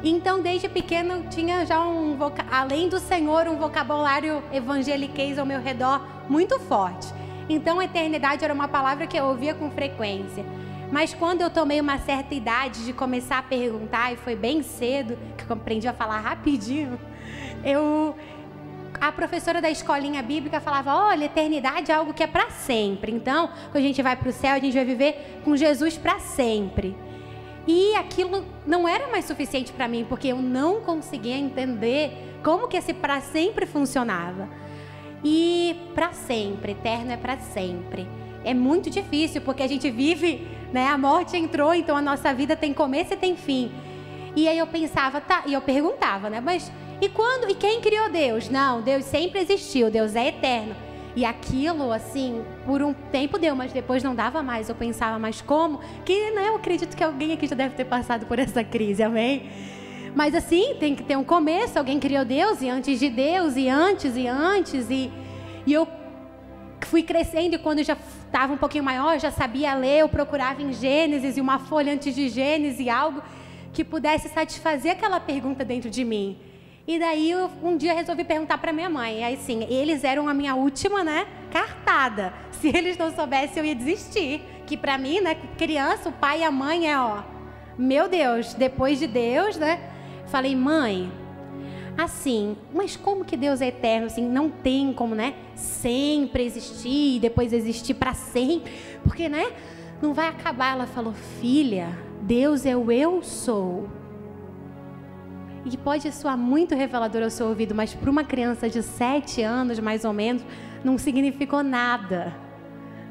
[0.03, 2.17] Então, desde pequena, eu tinha já um,
[2.51, 7.07] além do Senhor, um vocabulário evangeliquez ao meu redor muito forte.
[7.49, 10.45] Então, a eternidade era uma palavra que eu ouvia com frequência.
[10.91, 15.17] Mas quando eu tomei uma certa idade de começar a perguntar, e foi bem cedo,
[15.35, 16.99] que eu aprendi a falar rapidinho,
[17.63, 18.15] eu
[18.99, 23.11] a professora da escolinha bíblica falava: olha, eternidade é algo que é para sempre.
[23.11, 26.19] Então, quando a gente vai para o céu, a gente vai viver com Jesus para
[26.19, 26.95] sempre.
[27.67, 32.11] E aquilo não era mais suficiente para mim, porque eu não conseguia entender
[32.43, 34.47] como que esse para sempre funcionava.
[35.23, 38.07] E para sempre, eterno é para sempre.
[38.43, 40.87] É muito difícil, porque a gente vive, né?
[40.87, 43.71] A morte entrou, então a nossa vida tem começo e tem fim.
[44.35, 46.39] E aí eu pensava, tá, e eu perguntava, né?
[46.39, 47.49] Mas e quando?
[47.49, 48.49] E quem criou Deus?
[48.49, 50.75] Não, Deus sempre existiu, Deus é eterno.
[51.15, 54.67] E aquilo, assim, por um tempo deu, mas depois não dava mais.
[54.67, 55.79] Eu pensava, mas como?
[56.03, 59.49] Que né, eu acredito que alguém aqui já deve ter passado por essa crise, amém?
[60.13, 61.77] Mas assim, tem que ter um começo.
[61.77, 64.89] Alguém criou Deus e antes de Deus, e antes e antes.
[64.89, 65.11] E,
[65.65, 65.87] e eu
[66.81, 70.71] fui crescendo e quando já estava um pouquinho maior, já sabia ler, eu procurava em
[70.73, 73.21] Gênesis e uma folha antes de Gênesis, algo
[73.73, 76.37] que pudesse satisfazer aquela pergunta dentro de mim.
[76.87, 79.19] E daí eu um dia resolvi perguntar para minha mãe.
[79.19, 82.33] E aí sim, eles eram a minha última, né, cartada.
[82.51, 84.41] Se eles não soubessem, eu ia desistir.
[84.65, 87.23] Que para mim, né, criança, o pai e a mãe é, ó,
[87.77, 89.91] meu Deus, depois de Deus, né?
[90.27, 91.11] Falei, mãe,
[91.97, 97.19] assim, mas como que Deus é eterno, assim, não tem como, né, sempre existir e
[97.19, 98.73] depois existir para sempre,
[99.03, 99.51] porque, né,
[100.01, 100.73] não vai acabar.
[100.73, 101.89] Ela falou, filha,
[102.21, 103.87] Deus é o eu sou
[105.65, 109.41] e que pode soar muito revelador ao seu ouvido, mas para uma criança de sete
[109.41, 110.45] anos, mais ou menos,
[110.83, 112.33] não significou nada,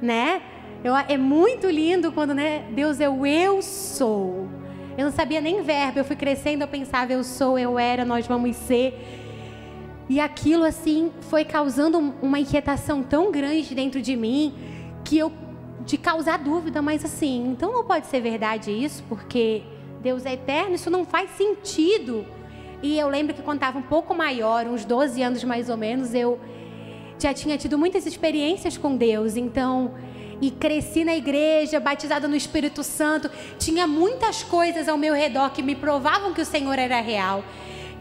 [0.01, 0.41] né?
[0.85, 2.65] Eu, é muito lindo quando, né?
[2.71, 4.49] Deus é o eu sou.
[4.97, 8.27] Eu não sabia nem verbo, eu fui crescendo, eu pensava eu sou, eu era, nós
[8.27, 8.95] vamos ser.
[10.09, 14.55] E aquilo assim foi causando uma inquietação tão grande dentro de mim
[15.05, 15.33] que eu
[15.85, 19.63] de causar dúvida, mas assim, então não pode ser verdade isso, porque
[20.01, 22.25] Deus é eterno, isso não faz sentido.
[22.85, 26.13] E eu lembro que quando estava um pouco maior, uns 12 anos mais ou menos,
[26.13, 26.39] eu
[27.19, 29.95] já tinha tido muitas experiências com Deus, então
[30.39, 33.31] e cresci na igreja, batizada no Espírito Santo.
[33.59, 37.43] Tinha muitas coisas ao meu redor que me provavam que o Senhor era real.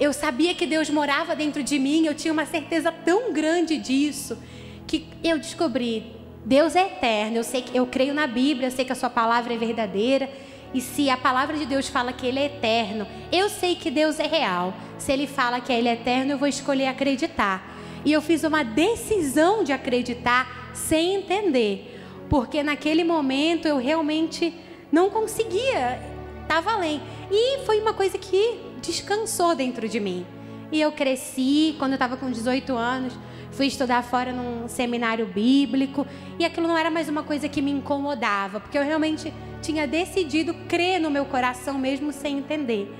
[0.01, 4.37] Eu sabia que Deus morava dentro de mim, eu tinha uma certeza tão grande disso
[4.85, 6.11] que eu descobri,
[6.43, 7.37] Deus é eterno.
[7.37, 10.29] Eu sei que eu creio na Bíblia, eu sei que a sua palavra é verdadeira.
[10.73, 14.19] E se a palavra de Deus fala que ele é eterno, eu sei que Deus
[14.19, 14.73] é real.
[14.97, 17.77] Se ele fala que ele é eterno, eu vou escolher acreditar.
[18.03, 21.99] E eu fiz uma decisão de acreditar sem entender,
[22.29, 24.53] porque naquele momento eu realmente
[24.91, 26.01] não conseguia,
[26.41, 27.01] estava além.
[27.31, 30.25] E foi uma coisa que descansou dentro de mim.
[30.71, 33.13] E eu cresci, quando eu estava com 18 anos,
[33.51, 36.05] fui estudar fora num seminário bíblico,
[36.39, 39.31] e aquilo não era mais uma coisa que me incomodava, porque eu realmente
[39.63, 42.93] tinha decidido crer no meu coração mesmo sem entender.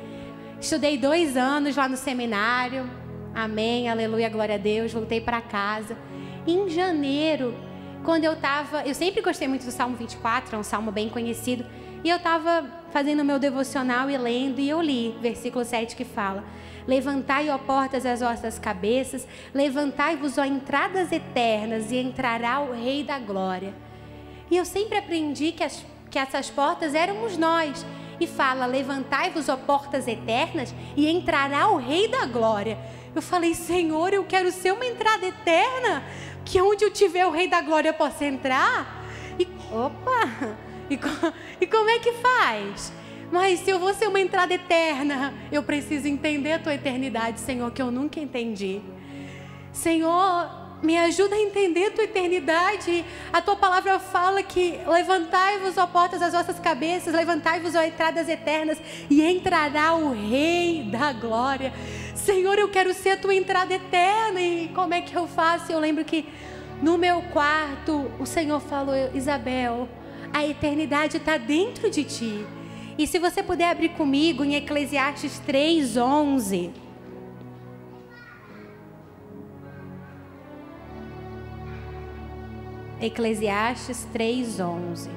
[0.59, 2.89] Estudei dois anos lá no seminário,
[3.33, 4.93] Amém, aleluia, glória a Deus.
[4.93, 5.97] Voltei para casa.
[6.45, 7.55] Em janeiro,
[8.03, 8.83] quando eu estava.
[8.85, 11.65] Eu sempre gostei muito do Salmo 24, é um salmo bem conhecido.
[12.03, 16.05] E eu estava fazendo o meu devocional e lendo, e eu li, versículo 7 que
[16.05, 16.43] fala:
[16.87, 23.17] Levantai, ó portas, as vossas cabeças, levantai-vos, ó entradas eternas, e entrará o Rei da
[23.17, 23.73] Glória.
[24.51, 25.83] E eu sempre aprendi que, as,
[26.13, 27.83] que essas portas éramos nós.
[28.19, 32.77] E fala: Levantai-vos, ó portas eternas, e entrará o Rei da Glória.
[33.15, 36.03] Eu falei, Senhor, eu quero ser uma entrada eterna,
[36.45, 39.03] que onde eu tiver o Rei da Glória eu possa entrar.
[39.39, 40.55] E, opa!
[40.89, 40.99] E,
[41.61, 42.93] e como é que faz?
[43.31, 47.71] Mas se eu vou ser uma entrada eterna, eu preciso entender a tua eternidade, Senhor,
[47.71, 48.81] que eu nunca entendi.
[49.71, 53.05] Senhor, me ajuda a entender tua eternidade.
[53.31, 58.77] A tua palavra fala que levantai-vos, ó portas, as vossas cabeças, levantai-vos, ó entradas eternas,
[59.09, 61.73] e entrará o Rei da glória.
[62.13, 64.41] Senhor, eu quero ser a tua entrada eterna.
[64.41, 65.71] E como é que eu faço?
[65.71, 66.25] Eu lembro que
[66.81, 69.87] no meu quarto o Senhor falou, Isabel,
[70.33, 72.45] a eternidade está dentro de ti.
[72.97, 76.82] E se você puder abrir comigo em Eclesiastes 3:11.
[83.03, 85.09] Eclesiastes 3:11.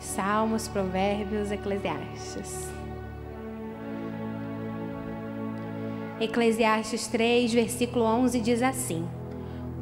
[0.00, 2.68] Salmos, Provérbios, Eclesiastes.
[6.20, 9.08] Eclesiastes 3, versículo 11 diz assim: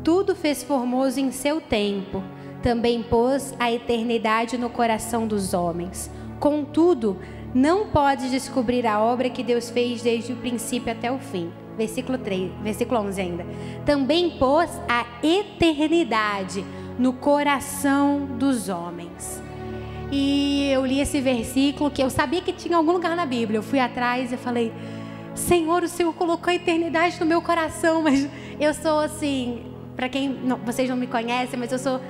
[0.04, 2.22] Tudo fez formoso em seu tempo,
[2.62, 6.10] também pôs a eternidade no coração dos homens.
[6.38, 7.16] Contudo,
[7.56, 11.50] não pode descobrir a obra que Deus fez desde o princípio até o fim.
[11.74, 13.46] Versículo 3, versículo 11 ainda.
[13.86, 16.62] Também pôs a eternidade
[16.98, 19.42] no coração dos homens.
[20.12, 23.56] E eu li esse versículo que eu sabia que tinha algum lugar na Bíblia.
[23.56, 24.70] Eu fui atrás e falei:
[25.34, 28.28] Senhor, o Senhor colocou a eternidade no meu coração, mas
[28.60, 29.62] eu sou assim,
[29.96, 32.00] para quem não, vocês não me conhecem, mas eu sou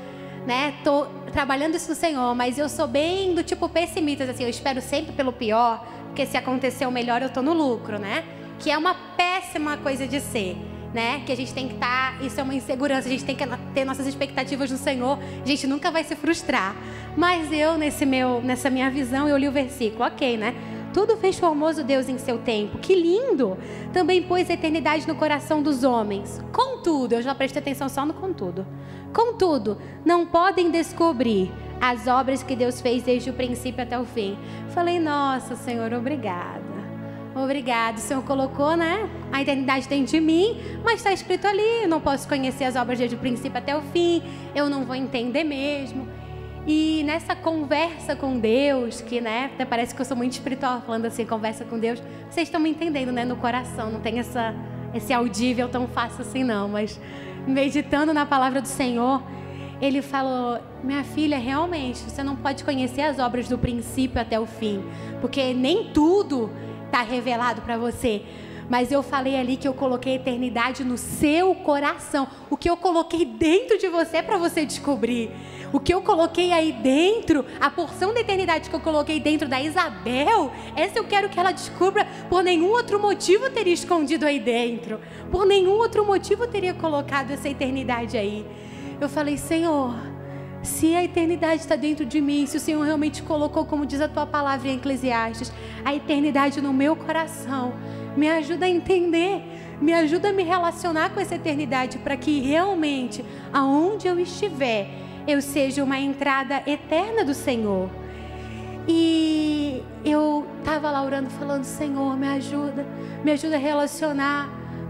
[0.46, 0.74] né?
[0.84, 1.06] Tô
[1.36, 5.12] trabalhando isso no Senhor, mas eu sou bem do tipo pessimista, assim, eu espero sempre
[5.12, 8.24] pelo pior, porque se acontecer o melhor eu tô no lucro, né?
[8.58, 10.56] Que é uma péssima coisa de ser,
[10.94, 11.22] né?
[11.26, 13.44] Que a gente tem que estar, tá, isso é uma insegurança, a gente tem que
[13.74, 16.74] ter nossas expectativas no Senhor, a gente nunca vai se frustrar.
[17.14, 20.54] Mas eu nesse meu, nessa minha visão, eu li o versículo, OK, né?
[20.94, 22.78] Tudo fez formoso Deus em seu tempo.
[22.78, 23.58] Que lindo!
[23.92, 26.40] Também pôs a eternidade no coração dos homens.
[26.50, 28.66] Contudo, eu já prestei atenção só no contudo.
[29.16, 31.50] Contudo, não podem descobrir
[31.80, 34.36] as obras que Deus fez desde o princípio até o fim.
[34.74, 36.60] Falei, nossa, Senhor, obrigada.
[37.34, 37.96] Obrigado.
[37.96, 39.08] O Senhor colocou, né?
[39.32, 42.98] A eternidade dentro de mim, mas está escrito ali: eu não posso conhecer as obras
[42.98, 44.22] desde o princípio até o fim,
[44.54, 46.06] eu não vou entender mesmo.
[46.66, 51.06] E nessa conversa com Deus, que né, até parece que eu sou muito espiritual falando
[51.06, 53.24] assim, conversa com Deus, vocês estão me entendendo, né?
[53.24, 54.54] No coração, não tem essa,
[54.92, 57.00] esse audível tão fácil assim, não, mas
[57.46, 59.22] meditando na palavra do Senhor,
[59.80, 64.46] ele falou: Minha filha, realmente, você não pode conhecer as obras do princípio até o
[64.46, 64.82] fim,
[65.20, 66.50] porque nem tudo
[66.86, 68.22] está revelado para você.
[68.68, 72.26] Mas eu falei ali que eu coloquei a eternidade no seu coração.
[72.50, 75.30] O que eu coloquei dentro de você é para você descobrir.
[75.72, 79.60] O que eu coloquei aí dentro, a porção da eternidade que eu coloquei dentro da
[79.60, 82.06] Isabel, essa eu quero que ela descubra.
[82.28, 85.00] Por nenhum outro motivo teria escondido aí dentro.
[85.30, 88.46] Por nenhum outro motivo teria colocado essa eternidade aí.
[89.00, 89.94] Eu falei, Senhor,
[90.66, 94.08] Se a eternidade está dentro de mim, se o Senhor realmente colocou, como diz a
[94.08, 95.52] tua palavra em Eclesiastes,
[95.84, 97.72] a eternidade no meu coração,
[98.16, 99.44] me ajuda a entender,
[99.80, 104.90] me ajuda a me relacionar com essa eternidade para que realmente, aonde eu estiver,
[105.26, 107.90] eu seja uma entrada eterna do Senhor.
[108.88, 112.86] E eu estava lá orando, falando: Senhor, me ajuda,
[113.24, 114.48] me ajuda a relacionar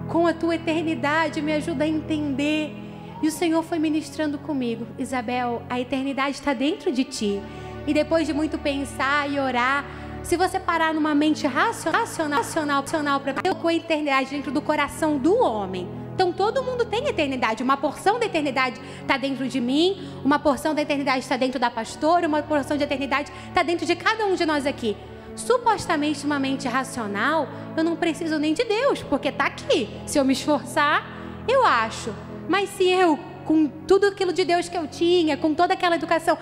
[0.08, 2.74] com a tua eternidade, me ajuda a entender.
[3.22, 7.40] E o Senhor foi ministrando comigo: Isabel, a eternidade está dentro de ti.
[7.86, 9.84] E depois de muito pensar e orar,
[10.22, 14.60] se você parar numa mente racional, racional, racional, racional para ter a eternidade dentro do
[14.60, 15.88] coração do homem.
[16.16, 17.62] Então todo mundo tem eternidade.
[17.62, 21.70] Uma porção da eternidade está dentro de mim, uma porção da eternidade está dentro da
[21.70, 24.96] pastora, uma porção de eternidade está dentro de cada um de nós aqui.
[25.36, 27.46] Supostamente uma mente racional,
[27.76, 29.90] eu não preciso nem de Deus, porque está aqui.
[30.06, 31.06] Se eu me esforçar,
[31.46, 32.14] eu acho.
[32.48, 36.38] Mas se eu, com tudo aquilo de Deus que eu tinha, com toda aquela educação,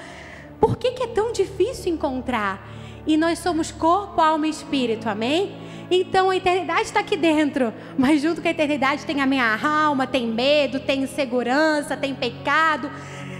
[0.60, 2.64] por que, que é tão difícil encontrar?
[3.04, 5.52] E nós somos corpo, alma e espírito, amém?
[5.90, 10.06] Então a eternidade está aqui dentro, mas junto com a eternidade tem a minha alma,
[10.06, 12.90] tem medo, tem insegurança, tem pecado,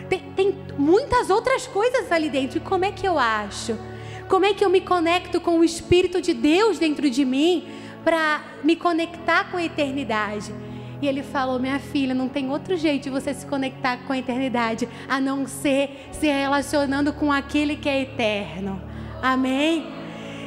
[0.08, 2.58] tem, tem muitas outras coisas ali dentro.
[2.58, 3.78] E como é que eu acho?
[4.28, 7.66] Como é que eu me conecto com o Espírito de Deus dentro de mim
[8.04, 10.52] para me conectar com a eternidade?
[11.00, 14.18] E ele falou: Minha filha, não tem outro jeito de você se conectar com a
[14.18, 18.80] eternidade a não ser se relacionando com aquele que é eterno.
[19.22, 20.03] Amém?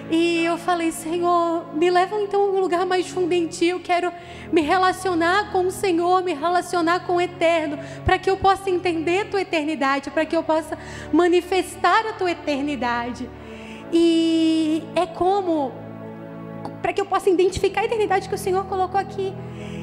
[0.10, 3.68] E eu falei, Senhor, me leva então a um lugar mais fundo em Ti.
[3.68, 4.12] Eu quero
[4.52, 9.22] me relacionar com o Senhor, me relacionar com o eterno, para que eu possa entender
[9.22, 10.78] a Tua eternidade, para que eu possa
[11.12, 13.30] manifestar a Tua eternidade.
[13.92, 15.74] E é como,
[16.82, 19.34] para que eu possa identificar a eternidade que o Senhor colocou aqui.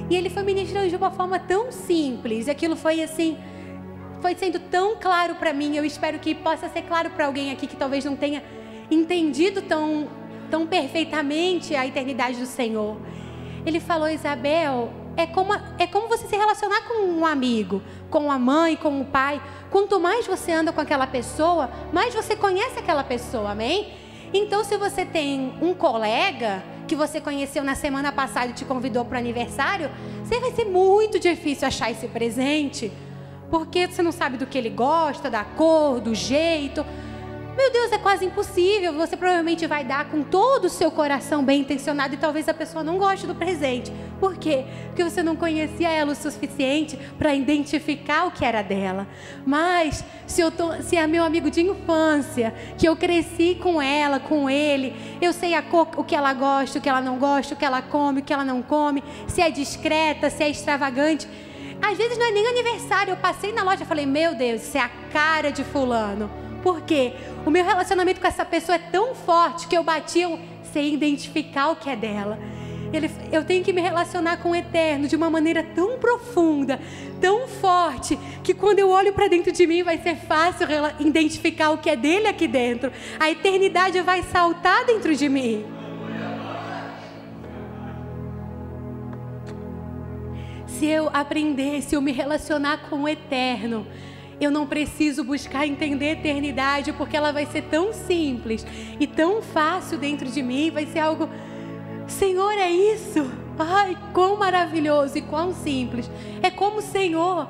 [0.08, 3.36] E Ele foi ministrando de uma forma tão simples, e aquilo foi assim
[4.22, 5.76] foi sendo tão claro para mim.
[5.76, 8.42] Eu espero que possa ser claro para alguém aqui que talvez não tenha
[8.90, 10.08] entendido tão,
[10.50, 12.96] tão perfeitamente a eternidade do Senhor.
[13.64, 18.38] Ele falou, Isabel, é como, é como você se relacionar com um amigo, com a
[18.38, 19.40] mãe, com o pai.
[19.70, 23.92] Quanto mais você anda com aquela pessoa, mais você conhece aquela pessoa, amém?
[24.32, 29.04] Então, se você tem um colega que você conheceu na semana passada e te convidou
[29.04, 29.90] para o aniversário,
[30.22, 32.92] você vai ser muito difícil achar esse presente,
[33.50, 36.84] porque você não sabe do que ele gosta, da cor, do jeito.
[37.56, 38.92] Meu Deus, é quase impossível.
[38.94, 42.82] Você provavelmente vai dar com todo o seu coração bem intencionado e talvez a pessoa
[42.82, 43.92] não goste do presente.
[44.18, 44.64] Por quê?
[44.86, 49.06] Porque você não conhecia ela o suficiente para identificar o que era dela.
[49.46, 54.18] Mas se eu tô, se é meu amigo de infância, que eu cresci com ela,
[54.18, 54.92] com ele,
[55.22, 57.80] eu sei cor, o que ela gosta, o que ela não gosta, o que ela
[57.80, 61.28] come, o que ela não come, se é discreta, se é extravagante.
[61.80, 63.12] Às vezes não é nem aniversário.
[63.12, 66.43] Eu passei na loja e falei: Meu Deus, isso é a cara de Fulano.
[66.64, 67.12] Por quê?
[67.44, 70.40] O meu relacionamento com essa pessoa é tão forte que eu bati eu
[70.72, 72.38] sem identificar o que é dela.
[72.90, 76.80] Ele, eu tenho que me relacionar com o eterno de uma maneira tão profunda,
[77.20, 80.66] tão forte, que quando eu olho para dentro de mim vai ser fácil
[81.00, 82.90] identificar o que é dele aqui dentro.
[83.20, 85.66] A eternidade vai saltar dentro de mim.
[90.66, 93.86] Se eu aprender, se eu me relacionar com o eterno,
[94.44, 98.66] eu não preciso buscar entender a eternidade, porque ela vai ser tão simples
[99.00, 101.28] e tão fácil dentro de mim, vai ser algo.
[102.06, 103.30] Senhor, é isso?
[103.58, 106.10] Ai, quão maravilhoso e quão simples.
[106.42, 107.48] É como o Senhor.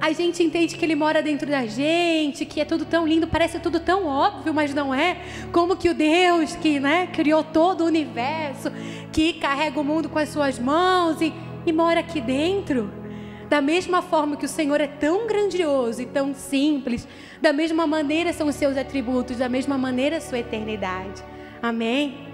[0.00, 3.58] A gente entende que Ele mora dentro da gente, que é tudo tão lindo, parece
[3.58, 5.18] tudo tão óbvio, mas não é.
[5.52, 8.70] Como que o Deus que né, criou todo o universo,
[9.12, 11.32] que carrega o mundo com as suas mãos e,
[11.64, 13.03] e mora aqui dentro.
[13.48, 17.06] Da mesma forma que o Senhor é tão grandioso e tão simples,
[17.40, 21.22] da mesma maneira são os seus atributos, da mesma maneira a sua eternidade.
[21.62, 22.26] Amém?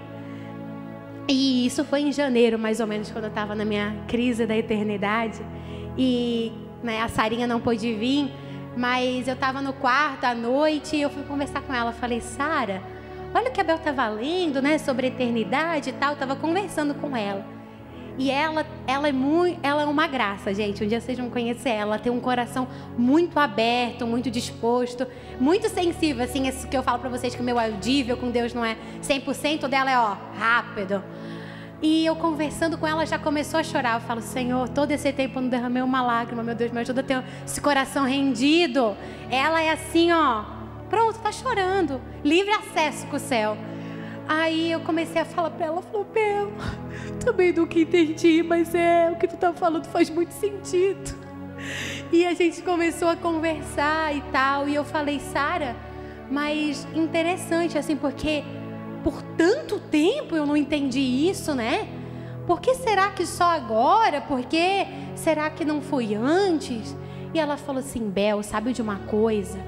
[1.27, 4.55] E isso foi em janeiro, mais ou menos, quando eu estava na minha crise da
[4.57, 5.41] eternidade.
[5.97, 6.51] E
[6.83, 8.31] né, a Sarinha não pôde vir,
[8.75, 11.91] mas eu estava no quarto à noite e eu fui conversar com ela.
[11.91, 12.81] Falei, Sara,
[13.33, 16.13] olha o que a Bel estava lendo, né, sobre eternidade e tal.
[16.13, 17.60] Estava conversando com ela.
[18.21, 20.83] E ela, ela é muito, ela é uma graça, gente.
[20.83, 21.97] Um dia vocês vão conhecer ela.
[21.97, 25.07] Tem um coração muito aberto, muito disposto,
[25.39, 28.53] muito sensível, assim, isso que eu falo para vocês que o meu audível com Deus
[28.53, 31.03] não é 100%, dela é, ó, rápido.
[31.81, 33.95] E eu conversando com ela já começou a chorar.
[33.95, 37.01] Eu falo, Senhor, todo esse tempo eu não derramei uma lágrima, meu Deus, me ajuda
[37.01, 38.95] a ter esse coração rendido.
[39.31, 40.43] Ela é assim, ó,
[40.91, 41.99] pronto, tá chorando.
[42.23, 43.57] Livre acesso com o céu.
[44.27, 46.51] Aí eu comecei a falar para ela, falou, Bela,
[47.23, 51.15] também nunca entendi, mas é, o que tu tá falando faz muito sentido.
[52.11, 54.67] E a gente começou a conversar e tal.
[54.67, 55.75] E eu falei, Sara,
[56.29, 58.43] mas interessante, assim, porque
[59.03, 61.87] por tanto tempo eu não entendi isso, né?
[62.47, 64.21] Por que será que só agora?
[64.21, 66.95] Por que será que não foi antes?
[67.33, 69.59] E ela falou assim: Bel, sabe de uma coisa?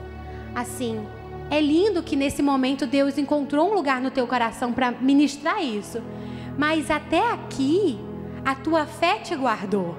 [0.56, 1.06] Assim,
[1.50, 6.02] é lindo que nesse momento Deus encontrou um lugar no teu coração para ministrar isso.
[6.58, 8.00] Mas até aqui,
[8.46, 9.96] a tua fé te guardou.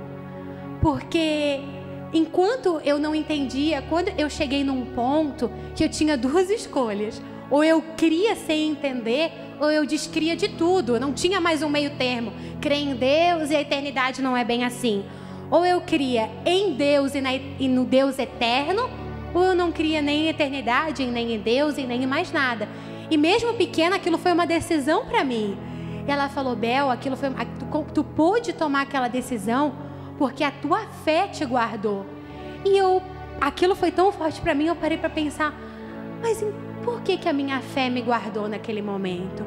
[0.81, 1.61] Porque
[2.13, 7.21] enquanto eu não entendia, quando eu cheguei num ponto que eu tinha duas escolhas:
[7.51, 10.97] ou eu cria sem entender, ou eu descria de tudo.
[10.97, 12.33] Eu não tinha mais um meio termo.
[12.61, 15.05] Crer em Deus e a eternidade não é bem assim.
[15.51, 18.89] Ou eu cria em Deus e, na, e no Deus eterno,
[19.43, 22.69] eu não cria nem em eternidade, nem em Deus nem em mais nada.
[23.11, 25.57] E mesmo pequena, aquilo foi uma decisão para mim.
[26.07, 29.75] E ela falou, Bel, aquilo foi, tu, tu pôde tomar aquela decisão
[30.19, 32.07] porque a tua fé te guardou.
[32.65, 33.03] E eu,
[33.41, 35.55] aquilo foi tão forte para mim, eu parei para pensar,
[36.21, 36.45] mas
[36.85, 39.45] por que, que a minha fé me guardou naquele momento?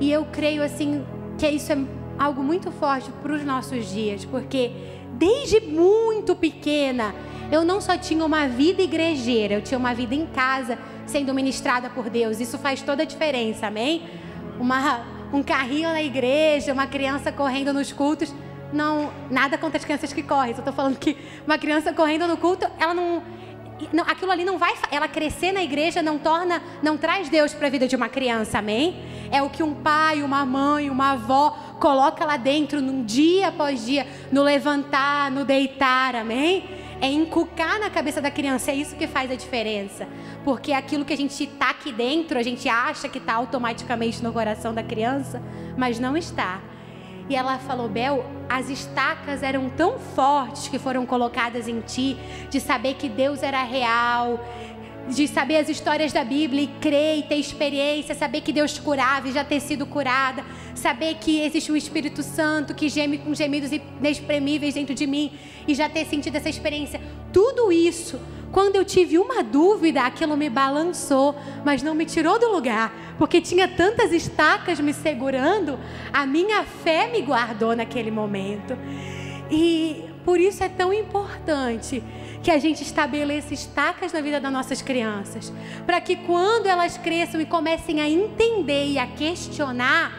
[0.00, 1.04] E eu creio assim
[1.38, 1.78] que isso é
[2.18, 4.70] algo muito forte para os nossos dias, porque
[5.12, 7.14] desde muito pequena
[7.50, 11.90] eu não só tinha uma vida igrejeira, eu tinha uma vida em casa sendo ministrada
[11.90, 12.40] por Deus.
[12.40, 14.08] Isso faz toda a diferença, amém?
[14.58, 18.34] Uma, um carrinho na igreja, uma criança correndo nos cultos.
[18.72, 20.52] Não, nada contra as crianças que correm.
[20.52, 21.16] Eu estou falando que
[21.46, 23.22] uma criança correndo no culto, ela não,
[23.92, 27.66] não, aquilo ali não vai, ela crescer na igreja não torna, não traz Deus para
[27.66, 28.96] a vida de uma criança, amém?
[29.30, 33.84] É o que um pai, uma mãe, uma avó coloca lá dentro, num dia após
[33.84, 36.64] dia, no levantar, no deitar, amém?
[37.00, 40.06] É encucar na cabeça da criança, é isso que faz a diferença.
[40.44, 44.32] Porque aquilo que a gente está aqui dentro, a gente acha que está automaticamente no
[44.32, 45.42] coração da criança,
[45.76, 46.60] mas não está.
[47.28, 52.16] E ela falou: Bel, as estacas eram tão fortes que foram colocadas em ti,
[52.50, 54.38] de saber que Deus era real,
[55.08, 59.28] de saber as histórias da Bíblia e crer e ter experiência, saber que Deus curava
[59.28, 60.44] e já ter sido curada,
[60.74, 65.32] saber que existe um Espírito Santo que geme com gemidos inexprimíveis dentro de mim
[65.68, 67.00] e já ter sentido essa experiência.
[67.32, 71.34] Tudo isso, quando eu tive uma dúvida, aquilo me balançou,
[71.64, 75.78] mas não me tirou do lugar porque tinha tantas estacas me segurando,
[76.12, 78.76] a minha fé me guardou naquele momento.
[79.50, 82.02] E por isso é tão importante
[82.44, 85.50] que a gente estabeleça estacas na vida das nossas crianças,
[85.86, 90.12] para que quando elas cresçam e comecem a entender e a questionar,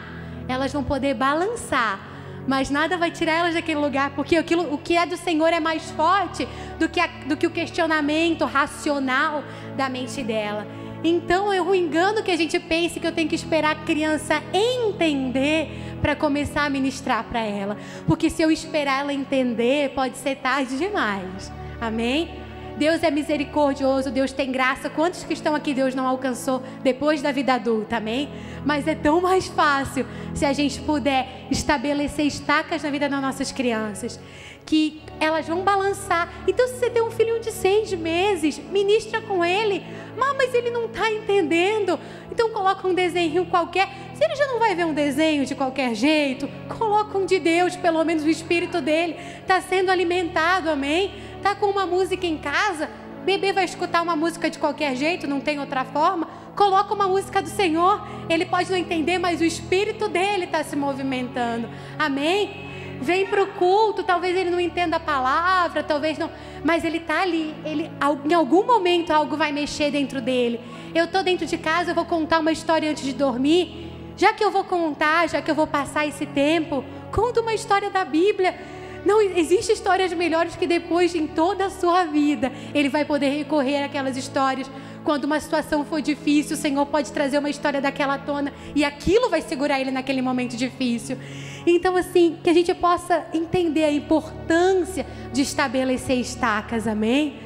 [0.48, 2.00] elas vão poder balançar.
[2.44, 5.60] Mas nada vai tirar elas daquele lugar, porque aquilo, o que é do Senhor é
[5.60, 6.48] mais forte
[6.80, 9.44] do que, a, do que o questionamento racional
[9.76, 10.66] da mente dela.
[11.04, 14.42] Então é um engano que a gente pense que eu tenho que esperar a criança
[14.52, 15.68] entender
[16.02, 17.76] para começar a ministrar para ela.
[18.04, 21.52] Porque se eu esperar ela entender, pode ser tarde demais.
[21.80, 22.46] Amém?
[22.76, 24.90] Deus é misericordioso, Deus tem graça.
[24.90, 28.28] Quantos que estão aqui Deus não alcançou depois da vida adulta, amém?
[28.64, 33.50] Mas é tão mais fácil se a gente puder estabelecer estacas na vida das nossas
[33.50, 34.20] crianças
[34.66, 36.28] que elas vão balançar.
[36.46, 39.82] Então, se você tem um filhinho de seis meses, ministra com ele.
[40.16, 41.98] mas ele não está entendendo.
[42.30, 43.88] Então, coloca um desenho qualquer.
[44.16, 46.48] Se ele já não vai ver um desenho de qualquer jeito,
[46.78, 51.12] coloca um de Deus, pelo menos o espírito dele está sendo alimentado, amém?
[51.36, 52.88] Está com uma música em casa,
[53.26, 56.28] bebê vai escutar uma música de qualquer jeito, não tem outra forma.
[56.56, 60.74] Coloca uma música do Senhor, ele pode não entender, mas o espírito dele está se
[60.76, 62.64] movimentando, amém?
[62.98, 66.30] vem para o culto, talvez ele não entenda a palavra, talvez não,
[66.64, 67.90] mas ele está ali, ele,
[68.24, 70.58] em algum momento algo vai mexer dentro dele.
[70.94, 73.85] Eu estou dentro de casa, eu vou contar uma história antes de dormir.
[74.16, 77.90] Já que eu vou contar, já que eu vou passar esse tempo, conta uma história
[77.90, 78.58] da Bíblia.
[79.04, 83.84] Não existe histórias melhores que depois, em toda a sua vida, ele vai poder recorrer
[83.84, 84.68] àquelas histórias
[85.06, 89.30] quando uma situação for difícil, o Senhor pode trazer uma história daquela tona e aquilo
[89.30, 91.16] vai segurar ele naquele momento difícil.
[91.64, 97.36] Então, assim, que a gente possa entender a importância de estabelecer estacas, amém?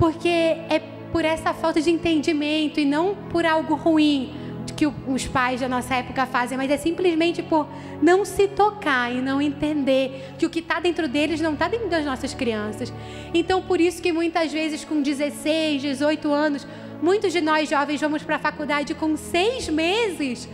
[0.00, 0.82] Porque é
[1.12, 4.34] por essa falta de entendimento e não por algo ruim
[4.82, 7.68] que os pais da nossa época fazem, mas é simplesmente por
[8.02, 11.88] não se tocar e não entender que o que está dentro deles não está dentro
[11.88, 12.92] das nossas crianças.
[13.32, 16.66] Então, por isso que muitas vezes com 16, 18 anos,
[17.00, 20.48] muitos de nós jovens vamos para a faculdade com seis meses,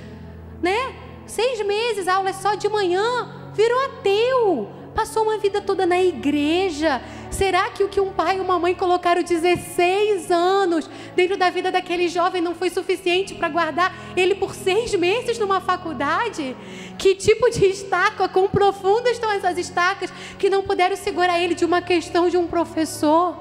[0.62, 0.94] né?
[1.24, 7.00] Seis meses, aula é só de manhã, virou ateu, passou uma vida toda na igreja,
[7.38, 11.70] Será que o que um pai e uma mãe colocaram 16 anos dentro da vida
[11.70, 16.56] daquele jovem não foi suficiente para guardar ele por seis meses numa faculdade?
[16.98, 21.64] Que tipo de estaca, quão profundas estão essas estacas que não puderam segurar ele de
[21.64, 23.36] uma questão de um professor?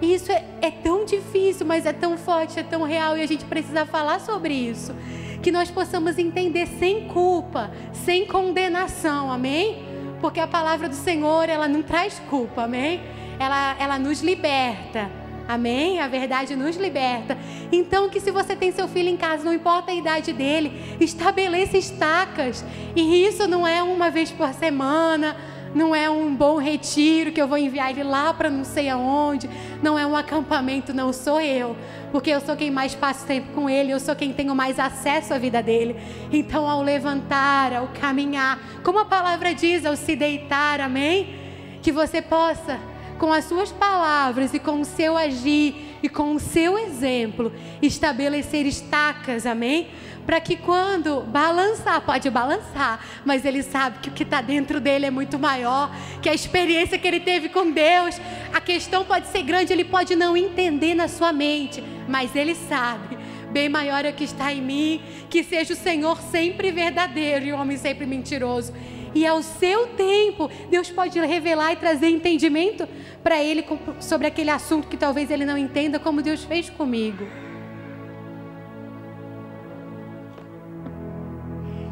[0.00, 3.44] Isso é, é tão difícil, mas é tão forte, é tão real e a gente
[3.44, 4.94] precisa falar sobre isso.
[5.42, 9.87] Que nós possamos entender sem culpa, sem condenação, amém?
[10.20, 13.00] Porque a palavra do Senhor, ela não traz culpa, amém?
[13.38, 15.10] Ela, ela nos liberta.
[15.48, 15.98] Amém?
[15.98, 17.38] A verdade nos liberta.
[17.72, 21.78] Então, que se você tem seu filho em casa, não importa a idade dele, estabeleça
[21.78, 22.62] estacas.
[22.94, 25.34] E isso não é uma vez por semana,
[25.74, 29.48] não é um bom retiro que eu vou enviar ele lá para não sei aonde,
[29.82, 31.76] não é um acampamento, não sou eu,
[32.10, 35.34] porque eu sou quem mais passa tempo com ele, eu sou quem tenho mais acesso
[35.34, 35.96] à vida dele.
[36.32, 41.34] Então, ao levantar, ao caminhar, como a palavra diz, ao se deitar, amém?
[41.82, 42.78] Que você possa,
[43.18, 48.66] com as suas palavras e com o seu agir e com o seu exemplo, estabelecer
[48.66, 49.88] estacas, amém?
[50.28, 55.06] para que quando balançar, pode balançar, mas ele sabe que o que está dentro dele
[55.06, 55.90] é muito maior,
[56.20, 58.20] que a experiência que ele teve com Deus,
[58.52, 63.16] a questão pode ser grande, ele pode não entender na sua mente, mas ele sabe.
[63.50, 67.52] Bem maior é o que está em mim, que seja o Senhor sempre verdadeiro e
[67.54, 68.74] o homem sempre mentiroso.
[69.14, 72.88] E ao seu tempo, Deus pode revelar e trazer entendimento
[73.22, 73.64] para ele
[74.00, 77.26] sobre aquele assunto que talvez ele não entenda, como Deus fez comigo.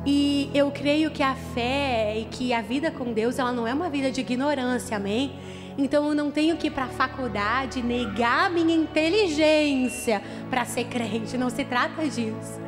[0.09, 3.75] E eu creio que a fé e que a vida com Deus, ela não é
[3.75, 5.33] uma vida de ignorância, amém?
[5.77, 11.37] Então eu não tenho que ir para a faculdade negar minha inteligência para ser crente,
[11.37, 12.61] não se trata disso.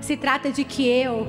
[0.00, 1.28] Se trata de que eu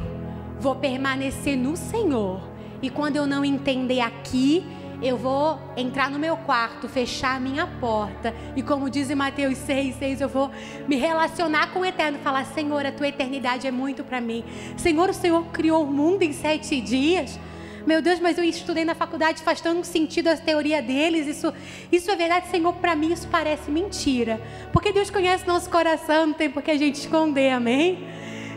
[0.60, 2.57] vou permanecer no Senhor.
[2.82, 4.66] E quando eu não entender aqui,
[5.02, 9.58] eu vou entrar no meu quarto, fechar a minha porta e como diz em Mateus
[9.60, 10.50] 6, 6, eu vou
[10.88, 14.44] me relacionar com o Eterno, falar, Senhor, a tua eternidade é muito para mim.
[14.76, 17.40] Senhor, o Senhor criou o mundo em sete dias.
[17.86, 21.26] Meu Deus, mas eu estudei na faculdade, faz tanto sentido a teoria deles.
[21.26, 21.54] Isso,
[21.90, 22.74] isso é verdade, Senhor.
[22.74, 24.42] Para mim, isso parece mentira.
[24.74, 28.06] Porque Deus conhece nosso coração, não tem por que a gente esconder, amém?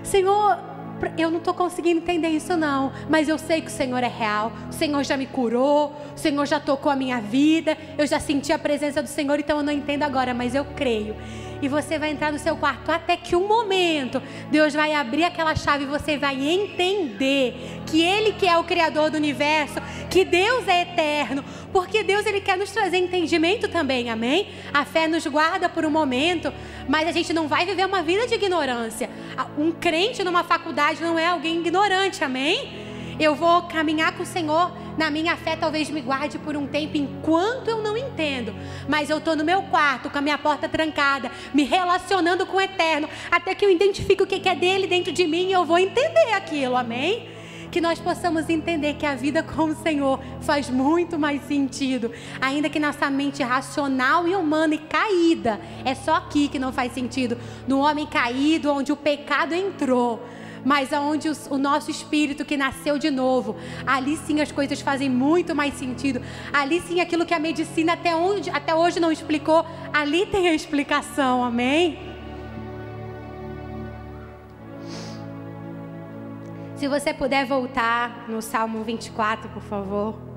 [0.03, 0.59] Senhor,
[1.17, 4.53] eu não estou conseguindo entender isso não, mas eu sei que o Senhor é real,
[4.69, 8.53] o Senhor já me curou, o Senhor já tocou a minha vida, eu já senti
[8.53, 11.15] a presença do Senhor, então eu não entendo agora, mas eu creio
[11.63, 15.55] e você vai entrar no seu quarto até que um momento Deus vai abrir aquela
[15.55, 20.67] chave e você vai entender que Ele que é o Criador do universo, que Deus
[20.67, 24.49] é eterno, porque Deus ele quer nos trazer entendimento também, amém?
[24.73, 26.53] A fé nos guarda por um momento,
[26.89, 29.09] mas a gente não vai viver uma vida de ignorância.
[29.57, 32.91] Um crente numa faculdade não é alguém ignorante, amém?
[33.19, 36.95] Eu vou caminhar com o Senhor na minha fé, talvez me guarde por um tempo
[36.99, 38.55] enquanto eu não entendo.
[38.87, 42.61] Mas eu estou no meu quarto, com a minha porta trancada, me relacionando com o
[42.61, 45.79] eterno, até que eu identifique o que é dele dentro de mim e eu vou
[45.79, 47.31] entender aquilo, amém?
[47.71, 52.69] que nós possamos entender que a vida com o Senhor faz muito mais sentido, ainda
[52.69, 57.39] que nossa mente racional e humana e caída, é só aqui que não faz sentido,
[57.69, 60.21] no homem caído, onde o pecado entrou
[60.65, 63.57] mas aonde o, o nosso espírito que nasceu de novo,
[63.87, 66.21] ali sim as coisas fazem muito mais sentido.
[66.53, 70.55] Ali sim aquilo que a medicina até, onde, até hoje não explicou, ali tem a
[70.55, 71.99] explicação, amém?
[76.77, 80.30] Se você puder voltar no Salmo 24, por favor.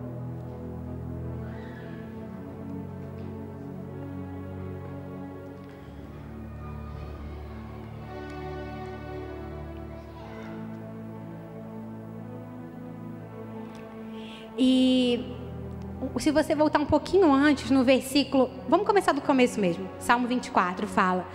[14.57, 15.25] E
[16.19, 19.89] se você voltar um pouquinho antes no versículo, vamos começar do começo mesmo.
[19.99, 21.27] Salmo 24 fala: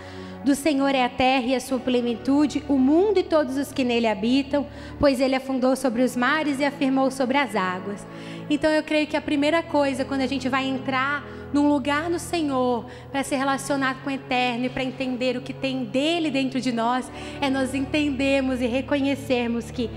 [0.43, 3.83] Do Senhor é a terra e a sua plenitude, o mundo e todos os que
[3.83, 4.65] nele habitam,
[4.99, 8.05] pois ele afundou sobre os mares e afirmou sobre as águas.
[8.49, 12.19] Então eu creio que a primeira coisa quando a gente vai entrar num lugar no
[12.19, 16.61] Senhor para se relacionar com o eterno e para entender o que tem dele dentro
[16.61, 17.11] de nós,
[17.41, 19.89] é nós entendermos e reconhecermos que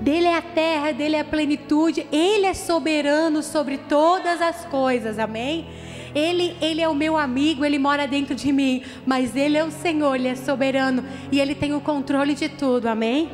[0.00, 5.18] dele é a terra, dele é a plenitude, ele é soberano sobre todas as coisas,
[5.18, 5.66] amém?
[6.14, 9.70] Ele, ele é o meu amigo, ele mora dentro de mim, mas ele é o
[9.70, 13.30] Senhor, ele é soberano e ele tem o controle de tudo, amém?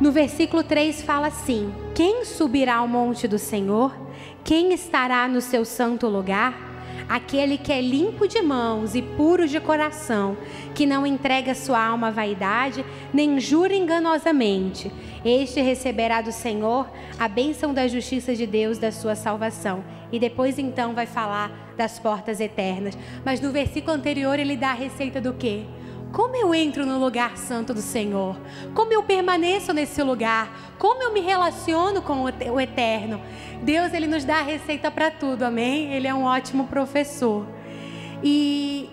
[0.00, 3.94] No versículo 3 fala assim: Quem subirá ao monte do Senhor?
[4.42, 6.69] Quem estará no seu santo lugar?
[7.08, 10.36] Aquele que é limpo de mãos e puro de coração,
[10.74, 14.90] que não entrega sua alma à vaidade, nem jura enganosamente.
[15.24, 16.88] Este receberá do Senhor
[17.18, 19.84] a bênção da justiça de Deus, da sua salvação.
[20.12, 22.98] e depois então vai falar das portas eternas.
[23.24, 25.64] Mas no versículo anterior ele dá a receita do quê?
[26.12, 28.36] Como eu entro no lugar santo do Senhor?
[28.74, 30.74] Como eu permaneço nesse lugar?
[30.76, 33.20] Como eu me relaciono com o eterno?
[33.62, 35.92] Deus ele nos dá a receita para tudo, amém?
[35.92, 37.46] Ele é um ótimo professor.
[38.24, 38.90] E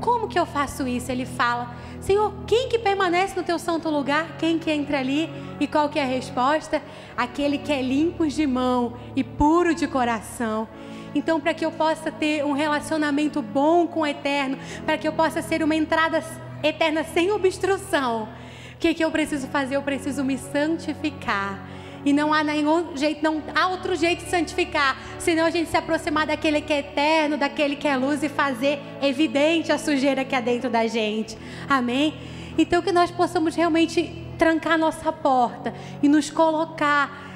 [0.00, 1.12] como que eu faço isso?
[1.12, 4.36] Ele fala: Senhor, quem que permanece no teu santo lugar?
[4.36, 5.30] Quem que entra ali?
[5.60, 6.82] E qual que é a resposta?
[7.16, 10.66] Aquele que é limpo de mão e puro de coração.
[11.14, 15.12] Então, para que eu possa ter um relacionamento bom com o eterno, para que eu
[15.12, 16.22] possa ser uma entrada
[16.62, 18.28] eterna sem obstrução.
[18.74, 19.76] O que, que eu preciso fazer?
[19.76, 21.68] Eu preciso me santificar.
[22.04, 25.76] E não há nenhum jeito, não há outro jeito de santificar, senão a gente se
[25.76, 30.34] aproximar daquele que é eterno, daquele que é luz e fazer evidente a sujeira que
[30.34, 31.36] há dentro da gente.
[31.68, 32.14] Amém?
[32.56, 37.26] Então que nós possamos realmente trancar nossa porta e nos colocar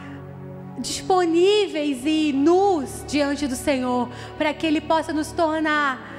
[0.78, 4.08] disponíveis e nus diante do Senhor,
[4.38, 6.11] para que Ele possa nos tornar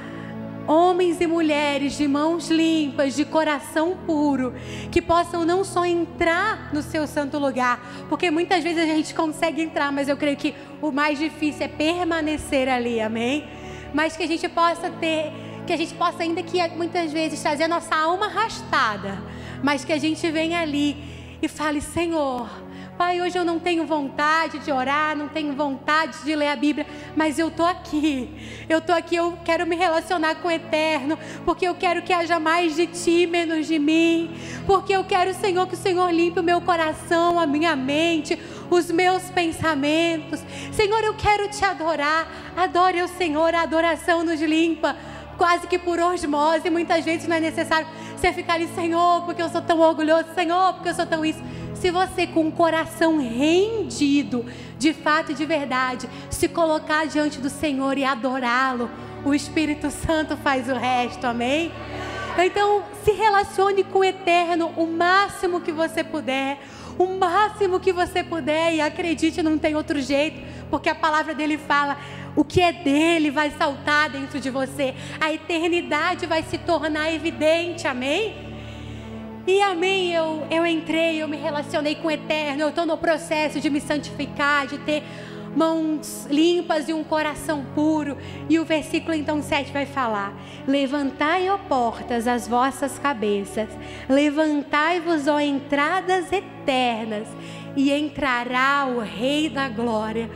[0.67, 4.53] homens e mulheres de mãos limpas, de coração puro,
[4.91, 9.61] que possam não só entrar no seu santo lugar, porque muitas vezes a gente consegue
[9.61, 13.45] entrar, mas eu creio que o mais difícil é permanecer ali, amém?
[13.93, 15.31] Mas que a gente possa ter,
[15.67, 19.21] que a gente possa ainda que muitas vezes trazer a nossa alma arrastada,
[19.61, 20.97] mas que a gente venha ali
[21.41, 22.49] e fale, Senhor,
[22.97, 26.85] Pai, hoje eu não tenho vontade de orar, não tenho vontade de ler a Bíblia,
[27.15, 28.29] mas eu estou aqui.
[28.69, 32.39] Eu estou aqui, eu quero me relacionar com o Eterno, porque eu quero que haja
[32.39, 34.31] mais de Ti, menos de mim.
[34.67, 38.39] Porque eu quero, Senhor, que o Senhor limpe o meu coração, a minha mente,
[38.69, 40.39] os meus pensamentos.
[40.71, 42.27] Senhor, eu quero Te adorar.
[42.55, 44.95] Adore o Senhor, a adoração nos limpa
[45.35, 46.69] quase que por osmose.
[46.69, 50.73] Muitas vezes não é necessário você ficar ali, Senhor, porque eu sou tão orgulhoso, Senhor,
[50.73, 51.41] porque eu sou tão isso
[51.83, 54.45] se você com o coração rendido,
[54.79, 58.89] de fato e de verdade, se colocar diante do Senhor e adorá-lo,
[59.25, 61.73] o Espírito Santo faz o resto, amém?
[62.41, 66.57] Então, se relacione com o eterno o máximo que você puder,
[66.97, 71.57] o máximo que você puder, e acredite, não tem outro jeito, porque a palavra dele
[71.57, 71.97] fala:
[72.33, 77.85] o que é dele vai saltar dentro de você, a eternidade vai se tornar evidente,
[77.85, 78.52] amém?
[79.45, 83.59] E amém, eu, eu entrei, eu me relacionei com o Eterno, eu estou no processo
[83.59, 85.03] de me santificar, de ter
[85.53, 88.17] mãos limpas e um coração puro.
[88.49, 90.33] E o versículo então 7 vai falar:
[90.65, 93.67] Levantai, ó portas, as vossas cabeças,
[94.07, 97.27] levantai-vos, ó entradas eternas,
[97.75, 100.29] e entrará o Rei da Glória.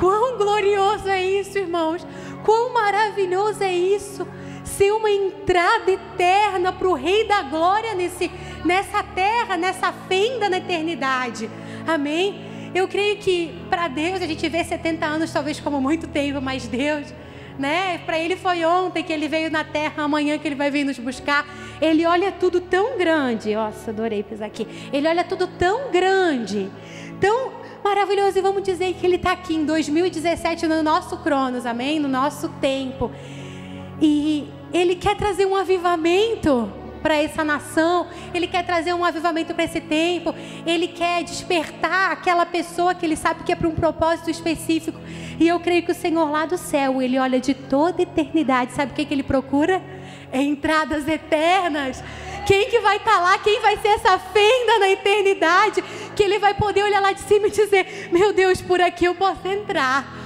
[0.00, 2.04] Quão glorioso é isso, irmãos!
[2.42, 4.26] Quão maravilhoso é isso!
[4.64, 8.28] Ser uma entrada eterna para o Rei da Glória nesse
[8.64, 11.50] nessa terra, nessa fenda na eternidade.
[11.86, 12.70] Amém?
[12.74, 16.66] Eu creio que para Deus a gente vê 70 anos talvez como muito tempo, mas
[16.66, 17.06] Deus,
[17.58, 17.98] né?
[17.98, 20.98] Para ele foi ontem que ele veio na terra, amanhã que ele vai vir nos
[20.98, 21.46] buscar.
[21.80, 23.54] Ele olha tudo tão grande.
[23.54, 24.66] Nossa, adorei pisar aqui.
[24.92, 26.68] Ele olha tudo tão grande,
[27.20, 27.52] tão
[27.84, 28.38] maravilhoso.
[28.38, 32.00] E vamos dizer que ele está aqui em 2017 no nosso Cronos, amém?
[32.00, 33.10] No nosso tempo.
[34.00, 36.72] E ele quer trazer um avivamento
[37.04, 40.34] para essa nação, Ele quer trazer um avivamento para esse tempo,
[40.64, 44.98] Ele quer despertar aquela pessoa que Ele sabe que é para um propósito específico.
[45.38, 48.92] E eu creio que o Senhor lá do céu, Ele olha de toda eternidade, sabe
[48.92, 49.82] o que, que Ele procura?
[50.32, 52.02] É entradas eternas.
[52.46, 53.38] Quem que vai estar tá lá?
[53.38, 55.84] Quem vai ser essa fenda na eternidade?
[56.16, 59.14] Que Ele vai poder olhar lá de cima e dizer: Meu Deus, por aqui eu
[59.14, 60.23] posso entrar.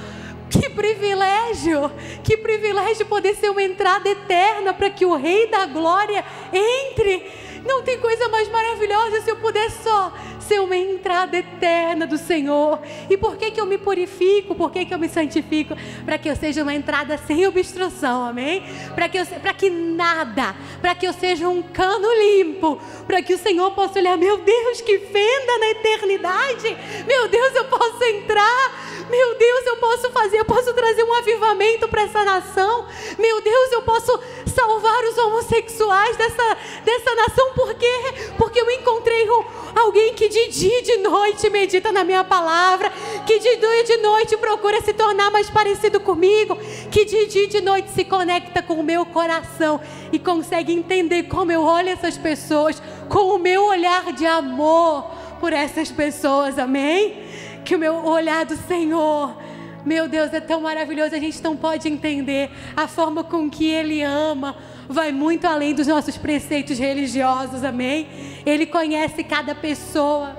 [0.50, 1.90] Que privilégio!
[2.24, 7.48] Que privilégio poder ser uma entrada eterna para que o Rei da Glória entre.
[7.66, 10.12] Não tem coisa mais maravilhosa se eu puder só
[10.48, 12.80] ser uma entrada eterna do Senhor.
[13.10, 14.54] E por que, que eu me purifico?
[14.54, 15.76] Por que, que eu me santifico?
[16.04, 18.62] Para que eu seja uma entrada sem obstrução, amém?
[18.94, 19.22] Para que,
[19.58, 24.16] que nada, para que eu seja um cano limpo, para que o Senhor possa olhar,
[24.16, 26.76] meu Deus, que fenda na eternidade,
[27.06, 28.97] meu Deus, eu posso entrar.
[29.10, 32.86] Meu Deus, eu posso fazer, eu posso trazer um avivamento para essa nação.
[33.18, 34.18] Meu Deus, eu posso
[34.54, 37.52] salvar os homossexuais dessa, dessa nação.
[37.54, 38.32] Por quê?
[38.36, 39.26] Porque eu encontrei
[39.74, 42.92] alguém que de dia e de noite medita na minha palavra,
[43.26, 46.56] que de dia e de noite procura se tornar mais parecido comigo,
[46.90, 49.80] que de dia e de noite se conecta com o meu coração
[50.12, 55.52] e consegue entender como eu olho essas pessoas, com o meu olhar de amor por
[55.52, 57.27] essas pessoas, amém?
[57.68, 59.36] Que o meu olhar do Senhor,
[59.84, 64.02] meu Deus, é tão maravilhoso, a gente não pode entender a forma com que Ele
[64.02, 64.56] ama,
[64.88, 68.08] vai muito além dos nossos preceitos religiosos, amém?
[68.46, 70.34] Ele conhece cada pessoa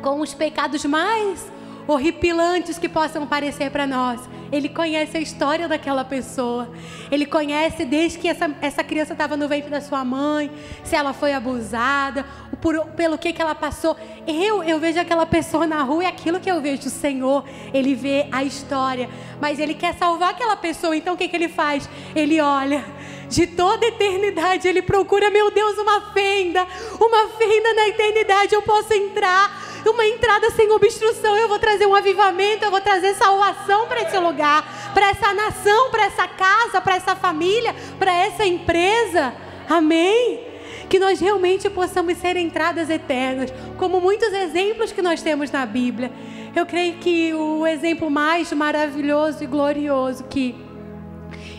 [0.00, 1.52] com os pecados mais
[1.86, 4.20] horripilantes que possam parecer para nós.
[4.50, 6.68] Ele conhece a história daquela pessoa.
[7.10, 10.50] Ele conhece desde que essa, essa criança estava no ventre da sua mãe,
[10.84, 12.24] se ela foi abusada,
[12.60, 13.96] por, pelo que, que ela passou.
[14.26, 17.94] Eu, eu vejo aquela pessoa na rua e aquilo que eu vejo o Senhor, ele
[17.94, 19.08] vê a história.
[19.40, 21.88] Mas ele quer salvar aquela pessoa, então o que, que ele faz?
[22.14, 22.84] Ele olha
[23.28, 26.66] de toda eternidade, ele procura, meu Deus, uma fenda,
[27.00, 31.36] uma fenda na eternidade, eu posso entrar uma entrada sem obstrução.
[31.36, 35.90] Eu vou trazer um avivamento, eu vou trazer salvação para esse lugar, para essa nação,
[35.90, 39.34] para essa casa, para essa família, para essa empresa.
[39.68, 40.45] Amém?
[40.88, 46.10] Que nós realmente possamos ser entradas eternas, como muitos exemplos que nós temos na Bíblia.
[46.54, 50.54] Eu creio que o exemplo mais maravilhoso e glorioso que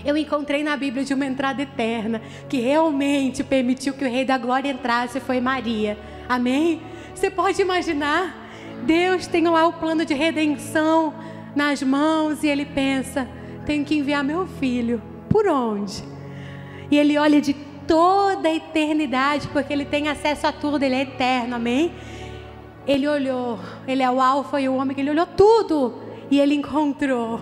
[0.05, 4.37] eu encontrei na Bíblia de uma entrada eterna, que realmente permitiu que o Rei da
[4.37, 5.97] Glória entrasse, foi Maria.
[6.29, 6.81] Amém?
[7.13, 8.47] Você pode imaginar?
[8.83, 11.13] Deus tem lá o plano de redenção
[11.55, 13.27] nas mãos e ele pensa:
[13.65, 15.01] tenho que enviar meu filho.
[15.29, 16.03] Por onde?
[16.89, 17.53] E ele olha de
[17.87, 21.93] toda a eternidade, porque ele tem acesso a tudo, ele é eterno, amém?
[22.85, 25.95] Ele olhou, ele é o Alfa e o Ômega, ele olhou tudo
[26.29, 27.39] e ele encontrou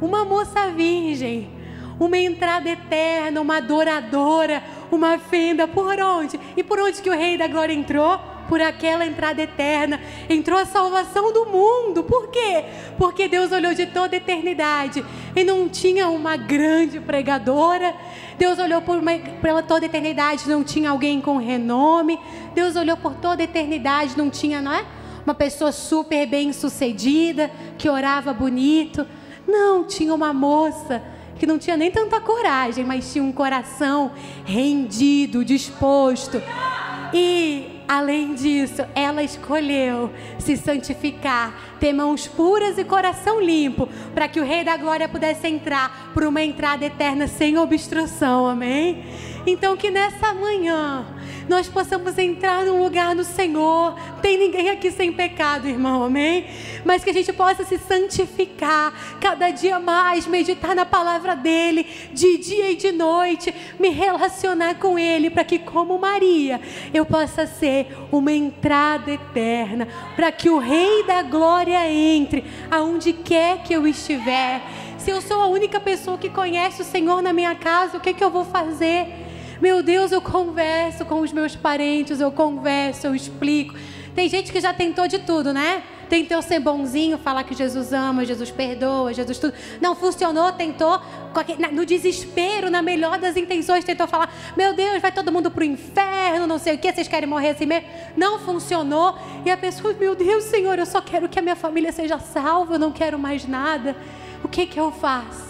[0.00, 1.50] uma moça virgem,
[1.98, 5.66] uma entrada eterna, uma adoradora, uma fenda.
[5.66, 6.38] Por onde?
[6.56, 8.20] E por onde que o Rei da Glória entrou?
[8.48, 12.02] Por aquela entrada eterna, entrou a salvação do mundo.
[12.02, 12.64] Por quê?
[12.96, 15.04] Porque Deus olhou de toda a eternidade
[15.36, 17.94] e não tinha uma grande pregadora.
[18.38, 22.18] Deus olhou por uma, pela toda a eternidade, não tinha alguém com renome.
[22.54, 24.84] Deus olhou por toda a eternidade, não tinha, não é?
[25.24, 29.06] Uma pessoa super bem sucedida, que orava bonito.
[29.46, 31.02] Não, tinha uma moça
[31.38, 34.10] que não tinha nem tanta coragem, mas tinha um coração
[34.44, 36.42] rendido, disposto.
[37.12, 44.38] E Além disso, ela escolheu se santificar, ter mãos puras e coração limpo, para que
[44.38, 48.46] o Rei da Glória pudesse entrar por uma entrada eterna sem obstrução.
[48.46, 49.06] Amém?
[49.48, 51.06] Então, que nessa manhã
[51.48, 53.98] nós possamos entrar num lugar no Senhor.
[54.20, 56.44] Tem ninguém aqui sem pecado, irmão, amém?
[56.84, 62.36] Mas que a gente possa se santificar cada dia mais, meditar na palavra dEle, de
[62.36, 66.60] dia e de noite, me relacionar com Ele, para que, como Maria,
[66.92, 73.62] eu possa ser uma entrada eterna, para que o Rei da Glória entre aonde quer
[73.62, 74.60] que eu estiver.
[74.98, 78.12] Se eu sou a única pessoa que conhece o Senhor na minha casa, o que,
[78.12, 79.27] que eu vou fazer?
[79.60, 83.74] Meu Deus, eu converso com os meus parentes, eu converso, eu explico.
[84.14, 85.82] Tem gente que já tentou de tudo, né?
[86.08, 89.52] Tentou ser bonzinho, falar que Jesus ama, Jesus perdoa, Jesus tudo.
[89.80, 91.00] Não funcionou, tentou,
[91.72, 96.46] no desespero, na melhor das intenções, tentou falar: Meu Deus, vai todo mundo pro inferno,
[96.46, 97.88] não sei o que, vocês querem morrer assim mesmo.
[98.16, 99.18] Não funcionou.
[99.44, 102.74] E a pessoa: Meu Deus, Senhor, eu só quero que a minha família seja salva,
[102.74, 103.96] eu não quero mais nada.
[104.42, 105.47] O que que eu faço?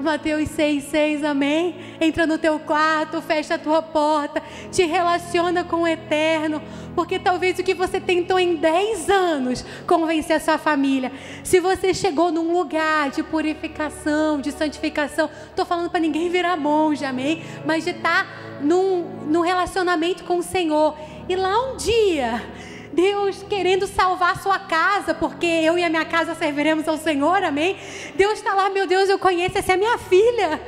[0.00, 1.76] Mateus 6, 6, amém?
[2.00, 6.62] Entra no teu quarto, fecha a tua porta, te relaciona com o eterno,
[6.94, 11.94] porque talvez o que você tentou em 10 anos convencer a sua família, se você
[11.94, 17.42] chegou num lugar de purificação, de santificação, estou falando para ninguém virar monge, amém?
[17.64, 20.96] Mas de estar tá num, num relacionamento com o Senhor,
[21.28, 22.42] e lá um dia
[22.96, 27.44] Deus querendo salvar a sua casa, porque eu e a minha casa serviremos ao Senhor,
[27.44, 27.76] amém?
[28.14, 30.58] Deus está lá, meu Deus, eu conheço, essa é minha filha.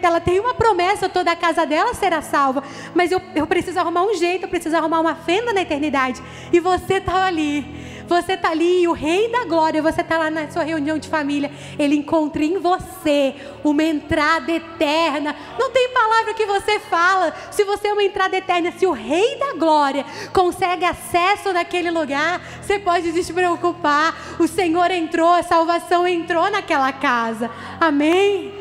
[0.00, 2.64] Ela tem uma promessa, toda a casa dela será salva.
[2.94, 6.22] Mas eu, eu preciso arrumar um jeito, eu preciso arrumar uma fenda na eternidade.
[6.50, 7.66] E você está ali
[8.08, 11.08] você está ali e o Rei da Glória, você está lá na sua reunião de
[11.08, 15.36] família, ele encontra em você uma entrada eterna.
[15.58, 17.34] Não tem palavra que você fala.
[17.50, 22.40] Se você é uma entrada eterna, se o Rei da Glória consegue acesso naquele lugar,
[22.62, 24.16] você pode se preocupar.
[24.38, 27.50] O Senhor entrou, a salvação entrou naquela casa.
[27.78, 28.52] Amém?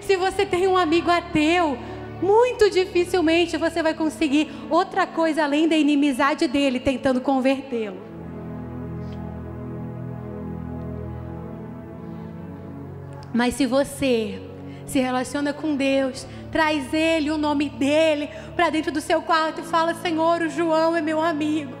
[0.00, 1.78] Se você tem um amigo ateu,
[2.22, 8.15] muito dificilmente você vai conseguir outra coisa além da inimizade dele tentando convertê-lo.
[13.36, 14.40] Mas se você
[14.86, 19.62] se relaciona com Deus, traz Ele, o nome dEle, para dentro do seu quarto e
[19.62, 21.74] fala: Senhor, o João é meu amigo.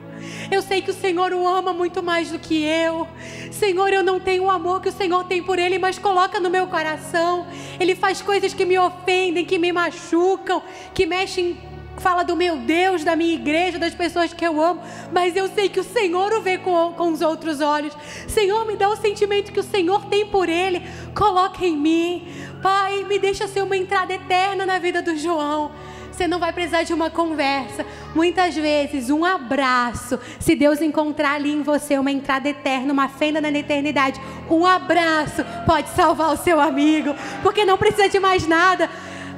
[0.50, 3.08] Eu sei que o Senhor o ama muito mais do que eu.
[3.50, 6.50] Senhor, eu não tenho o amor que o Senhor tem por ele, mas coloca no
[6.50, 7.46] meu coração.
[7.80, 11.56] Ele faz coisas que me ofendem, que me machucam, que mexem
[11.98, 14.80] fala do meu Deus, da minha igreja, das pessoas que eu amo,
[15.12, 17.96] mas eu sei que o Senhor o vê com, com os outros olhos.
[18.28, 20.82] Senhor, me dá o sentimento que o Senhor tem por ele,
[21.14, 22.28] coloca em mim.
[22.62, 25.70] Pai, me deixa ser uma entrada eterna na vida do João.
[26.16, 27.84] Você não vai precisar de uma conversa.
[28.14, 30.18] Muitas vezes, um abraço.
[30.40, 34.18] Se Deus encontrar ali em você uma entrada eterna, uma fenda na eternidade,
[34.48, 37.14] um abraço pode salvar o seu amigo.
[37.42, 38.88] Porque não precisa de mais nada.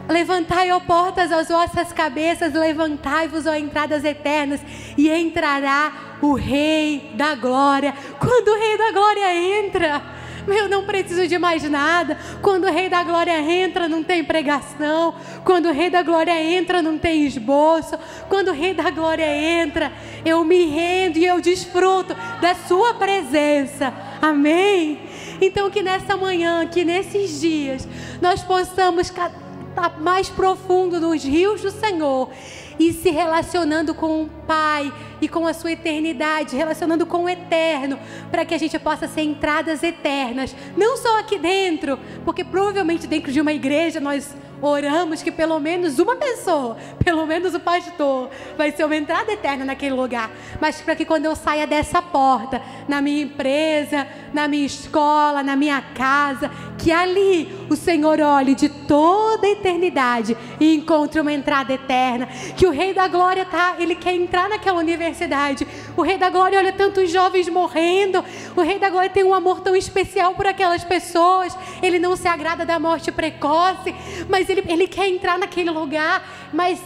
[0.08, 4.60] Levantai, ó portas, as vossas cabeças, levantai-vos, ó entradas eternas,
[4.96, 7.92] e entrará o Rei da Glória.
[8.18, 10.02] Quando o Rei da Glória entra,
[10.46, 12.18] eu não preciso de mais nada.
[12.40, 15.14] Quando o Rei da Glória entra, não tem pregação.
[15.44, 17.98] Quando o Rei da Glória entra, não tem esboço.
[18.28, 19.92] Quando o Rei da Glória entra,
[20.24, 23.92] eu me rendo e eu desfruto da Sua presença.
[24.22, 25.00] Amém?
[25.40, 27.86] Então, que nessa manhã, que nesses dias,
[28.20, 29.10] nós possamos
[30.00, 32.30] mais profundo nos rios do Senhor
[32.78, 37.98] e se relacionando com o Pai e com a sua eternidade, relacionando com o eterno,
[38.30, 43.32] para que a gente possa ser entradas eternas, não só aqui dentro, porque provavelmente dentro
[43.32, 48.70] de uma igreja nós oramos que pelo menos uma pessoa, pelo menos o pastor, vai
[48.72, 50.30] ser uma entrada eterna naquele lugar.
[50.60, 55.56] Mas para que quando eu saia dessa porta, na minha empresa, na minha escola, na
[55.56, 61.72] minha casa, que ali o Senhor olhe de toda a eternidade e encontre uma entrada
[61.72, 62.26] eterna.
[62.56, 65.66] Que o Rei da Glória tá, ele quer entrar naquela universidade.
[65.96, 68.24] O Rei da Glória olha tantos jovens morrendo.
[68.56, 71.56] O Rei da Glória tem um amor tão especial por aquelas pessoas.
[71.82, 73.94] Ele não se agrada da morte precoce,
[74.28, 76.80] mas ele, ele quer entrar naquele lugar, mas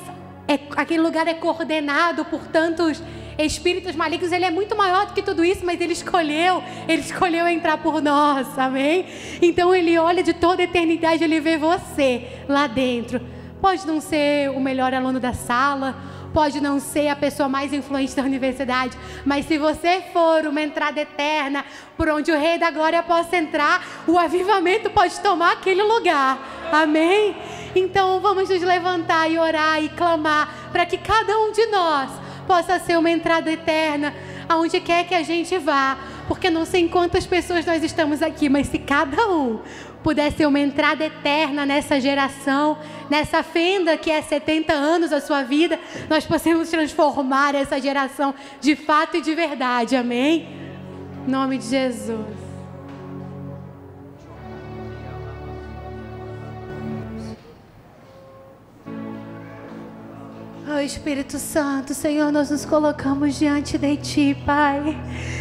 [0.49, 3.03] é, aquele lugar é coordenado por tantos
[3.39, 7.49] espíritos malignos, ele é muito maior do que tudo isso, mas ele escolheu, ele escolheu
[7.49, 9.07] entrar por nós, amém?
[9.41, 13.21] Então ele olha de toda a eternidade, ele vê você lá dentro.
[13.61, 15.97] Pode não ser o melhor aluno da sala,
[16.33, 21.01] pode não ser a pessoa mais influente da universidade, mas se você for uma entrada
[21.01, 21.65] eterna
[21.97, 26.39] por onde o Rei da Glória possa entrar, o avivamento pode tomar aquele lugar.
[26.73, 27.37] Amém?
[27.75, 32.11] Então vamos nos levantar e orar e clamar para que cada um de nós
[32.47, 34.15] possa ser uma entrada eterna
[34.49, 35.97] aonde quer que a gente vá,
[36.29, 39.61] porque não sei quantas pessoas nós estamos aqui, mas se cada um
[40.03, 42.79] puder ser uma entrada eterna nessa geração,
[43.09, 45.79] nessa fenda que é 70 anos da sua vida,
[46.09, 49.97] nós possamos transformar essa geração de fato e de verdade.
[49.97, 50.49] Amém?
[51.27, 52.53] Em nome de Jesus.
[60.75, 64.99] Oh Espírito Santo, Senhor, nós nos colocamos diante de Ti, Pai.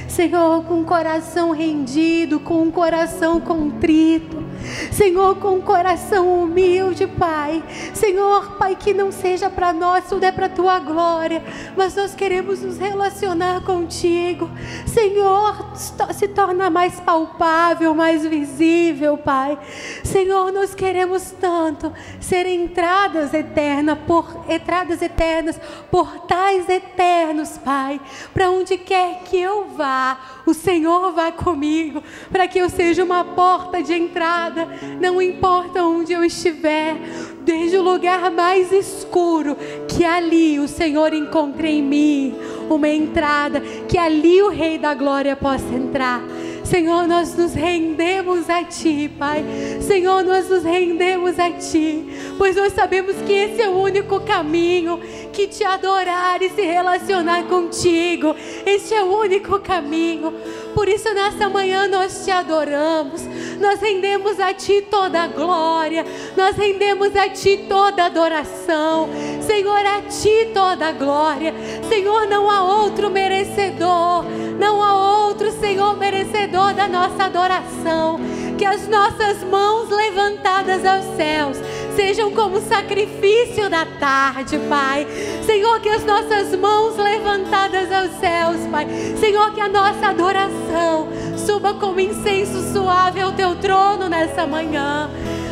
[0.09, 4.51] Senhor, com o coração rendido, com o coração contrito.
[4.91, 7.64] Senhor, com um coração humilde, Pai.
[7.93, 11.43] Senhor, Pai, que não seja para nós, tudo é para a tua glória,
[11.76, 14.49] mas nós queremos nos relacionar contigo.
[14.86, 15.72] Senhor,
[16.14, 19.57] se torna mais palpável, mais visível, Pai.
[20.03, 25.59] Senhor, nós queremos tanto ser entradas eternas, por entradas eternas,
[25.89, 27.99] portais eternos, Pai.
[28.34, 33.24] Para onde quer que eu vá, o Senhor vá comigo, para que eu seja uma
[33.24, 34.51] porta de entrada,
[34.99, 36.95] não importa onde eu estiver,
[37.41, 42.36] desde o lugar mais escuro, que ali o Senhor encontre em mim
[42.70, 46.22] uma entrada, que ali o Rei da Glória possa entrar.
[46.64, 49.43] Senhor, nós nos rendemos a Ti, Pai.
[49.82, 52.06] Senhor, nós nos rendemos a Ti,
[52.38, 54.97] pois nós sabemos que esse é o único caminho
[55.34, 58.36] que te adorar e se relacionar contigo.
[58.66, 60.34] Este é o único caminho.
[60.74, 63.22] Por isso, nessa manhã, nós te adoramos,
[63.60, 66.06] nós rendemos a Ti toda a glória,
[66.36, 69.10] nós rendemos a Ti toda a adoração.
[69.42, 71.54] Senhor, a Ti toda a glória.
[71.88, 74.26] Senhor, não há outro merecedor,
[74.60, 78.20] não há outro, Senhor, merecedor da nossa adoração.
[78.62, 81.58] Que as nossas mãos levantadas aos céus
[81.96, 85.08] sejam como sacrifício da tarde, Pai.
[85.43, 88.86] Senhor, que as nossas mãos levantadas aos céus, Pai.
[89.20, 91.08] Senhor, que a nossa adoração
[91.43, 95.09] suba como incenso suave ao teu trono nessa manhã.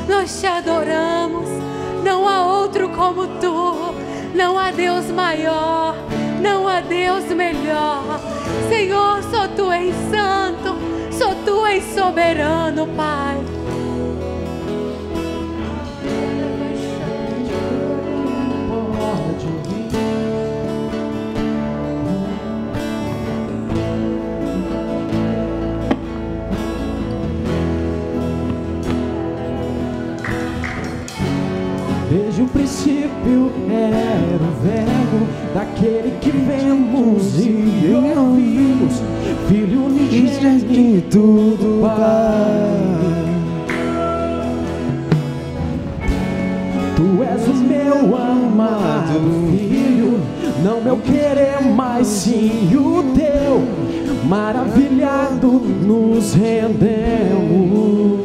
[0.07, 1.49] Nós te adoramos.
[2.03, 4.08] Não há outro como tu.
[4.33, 5.95] Não há Deus maior.
[6.41, 8.19] Não há Deus melhor.
[8.69, 10.75] Senhor, só tu és santo.
[11.11, 13.37] Só tu és soberano, Pai.
[32.51, 39.01] princípio era o verbo daquele que vemos e ouvimos,
[39.47, 43.29] Filho unigênito do Pai.
[46.95, 49.19] Tu és o meu amado
[49.51, 50.19] filho,
[50.63, 53.63] não meu querer, mas sim o teu.
[54.27, 58.18] Maravilhado nos rendemos.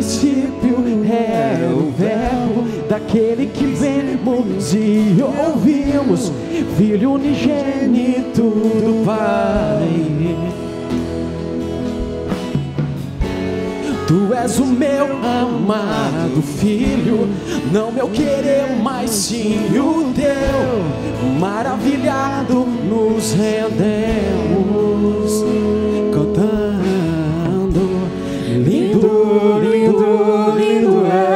[0.00, 6.32] princípio é o verbo daquele que vemos e ouvimos,
[6.78, 9.86] Filho unigênito do Pai.
[14.06, 17.28] Tu és o meu amado filho,
[17.70, 20.82] não meu querer, mas sim o teu.
[21.38, 24.30] Maravilhado nos rendemos.
[30.54, 31.29] lindo é.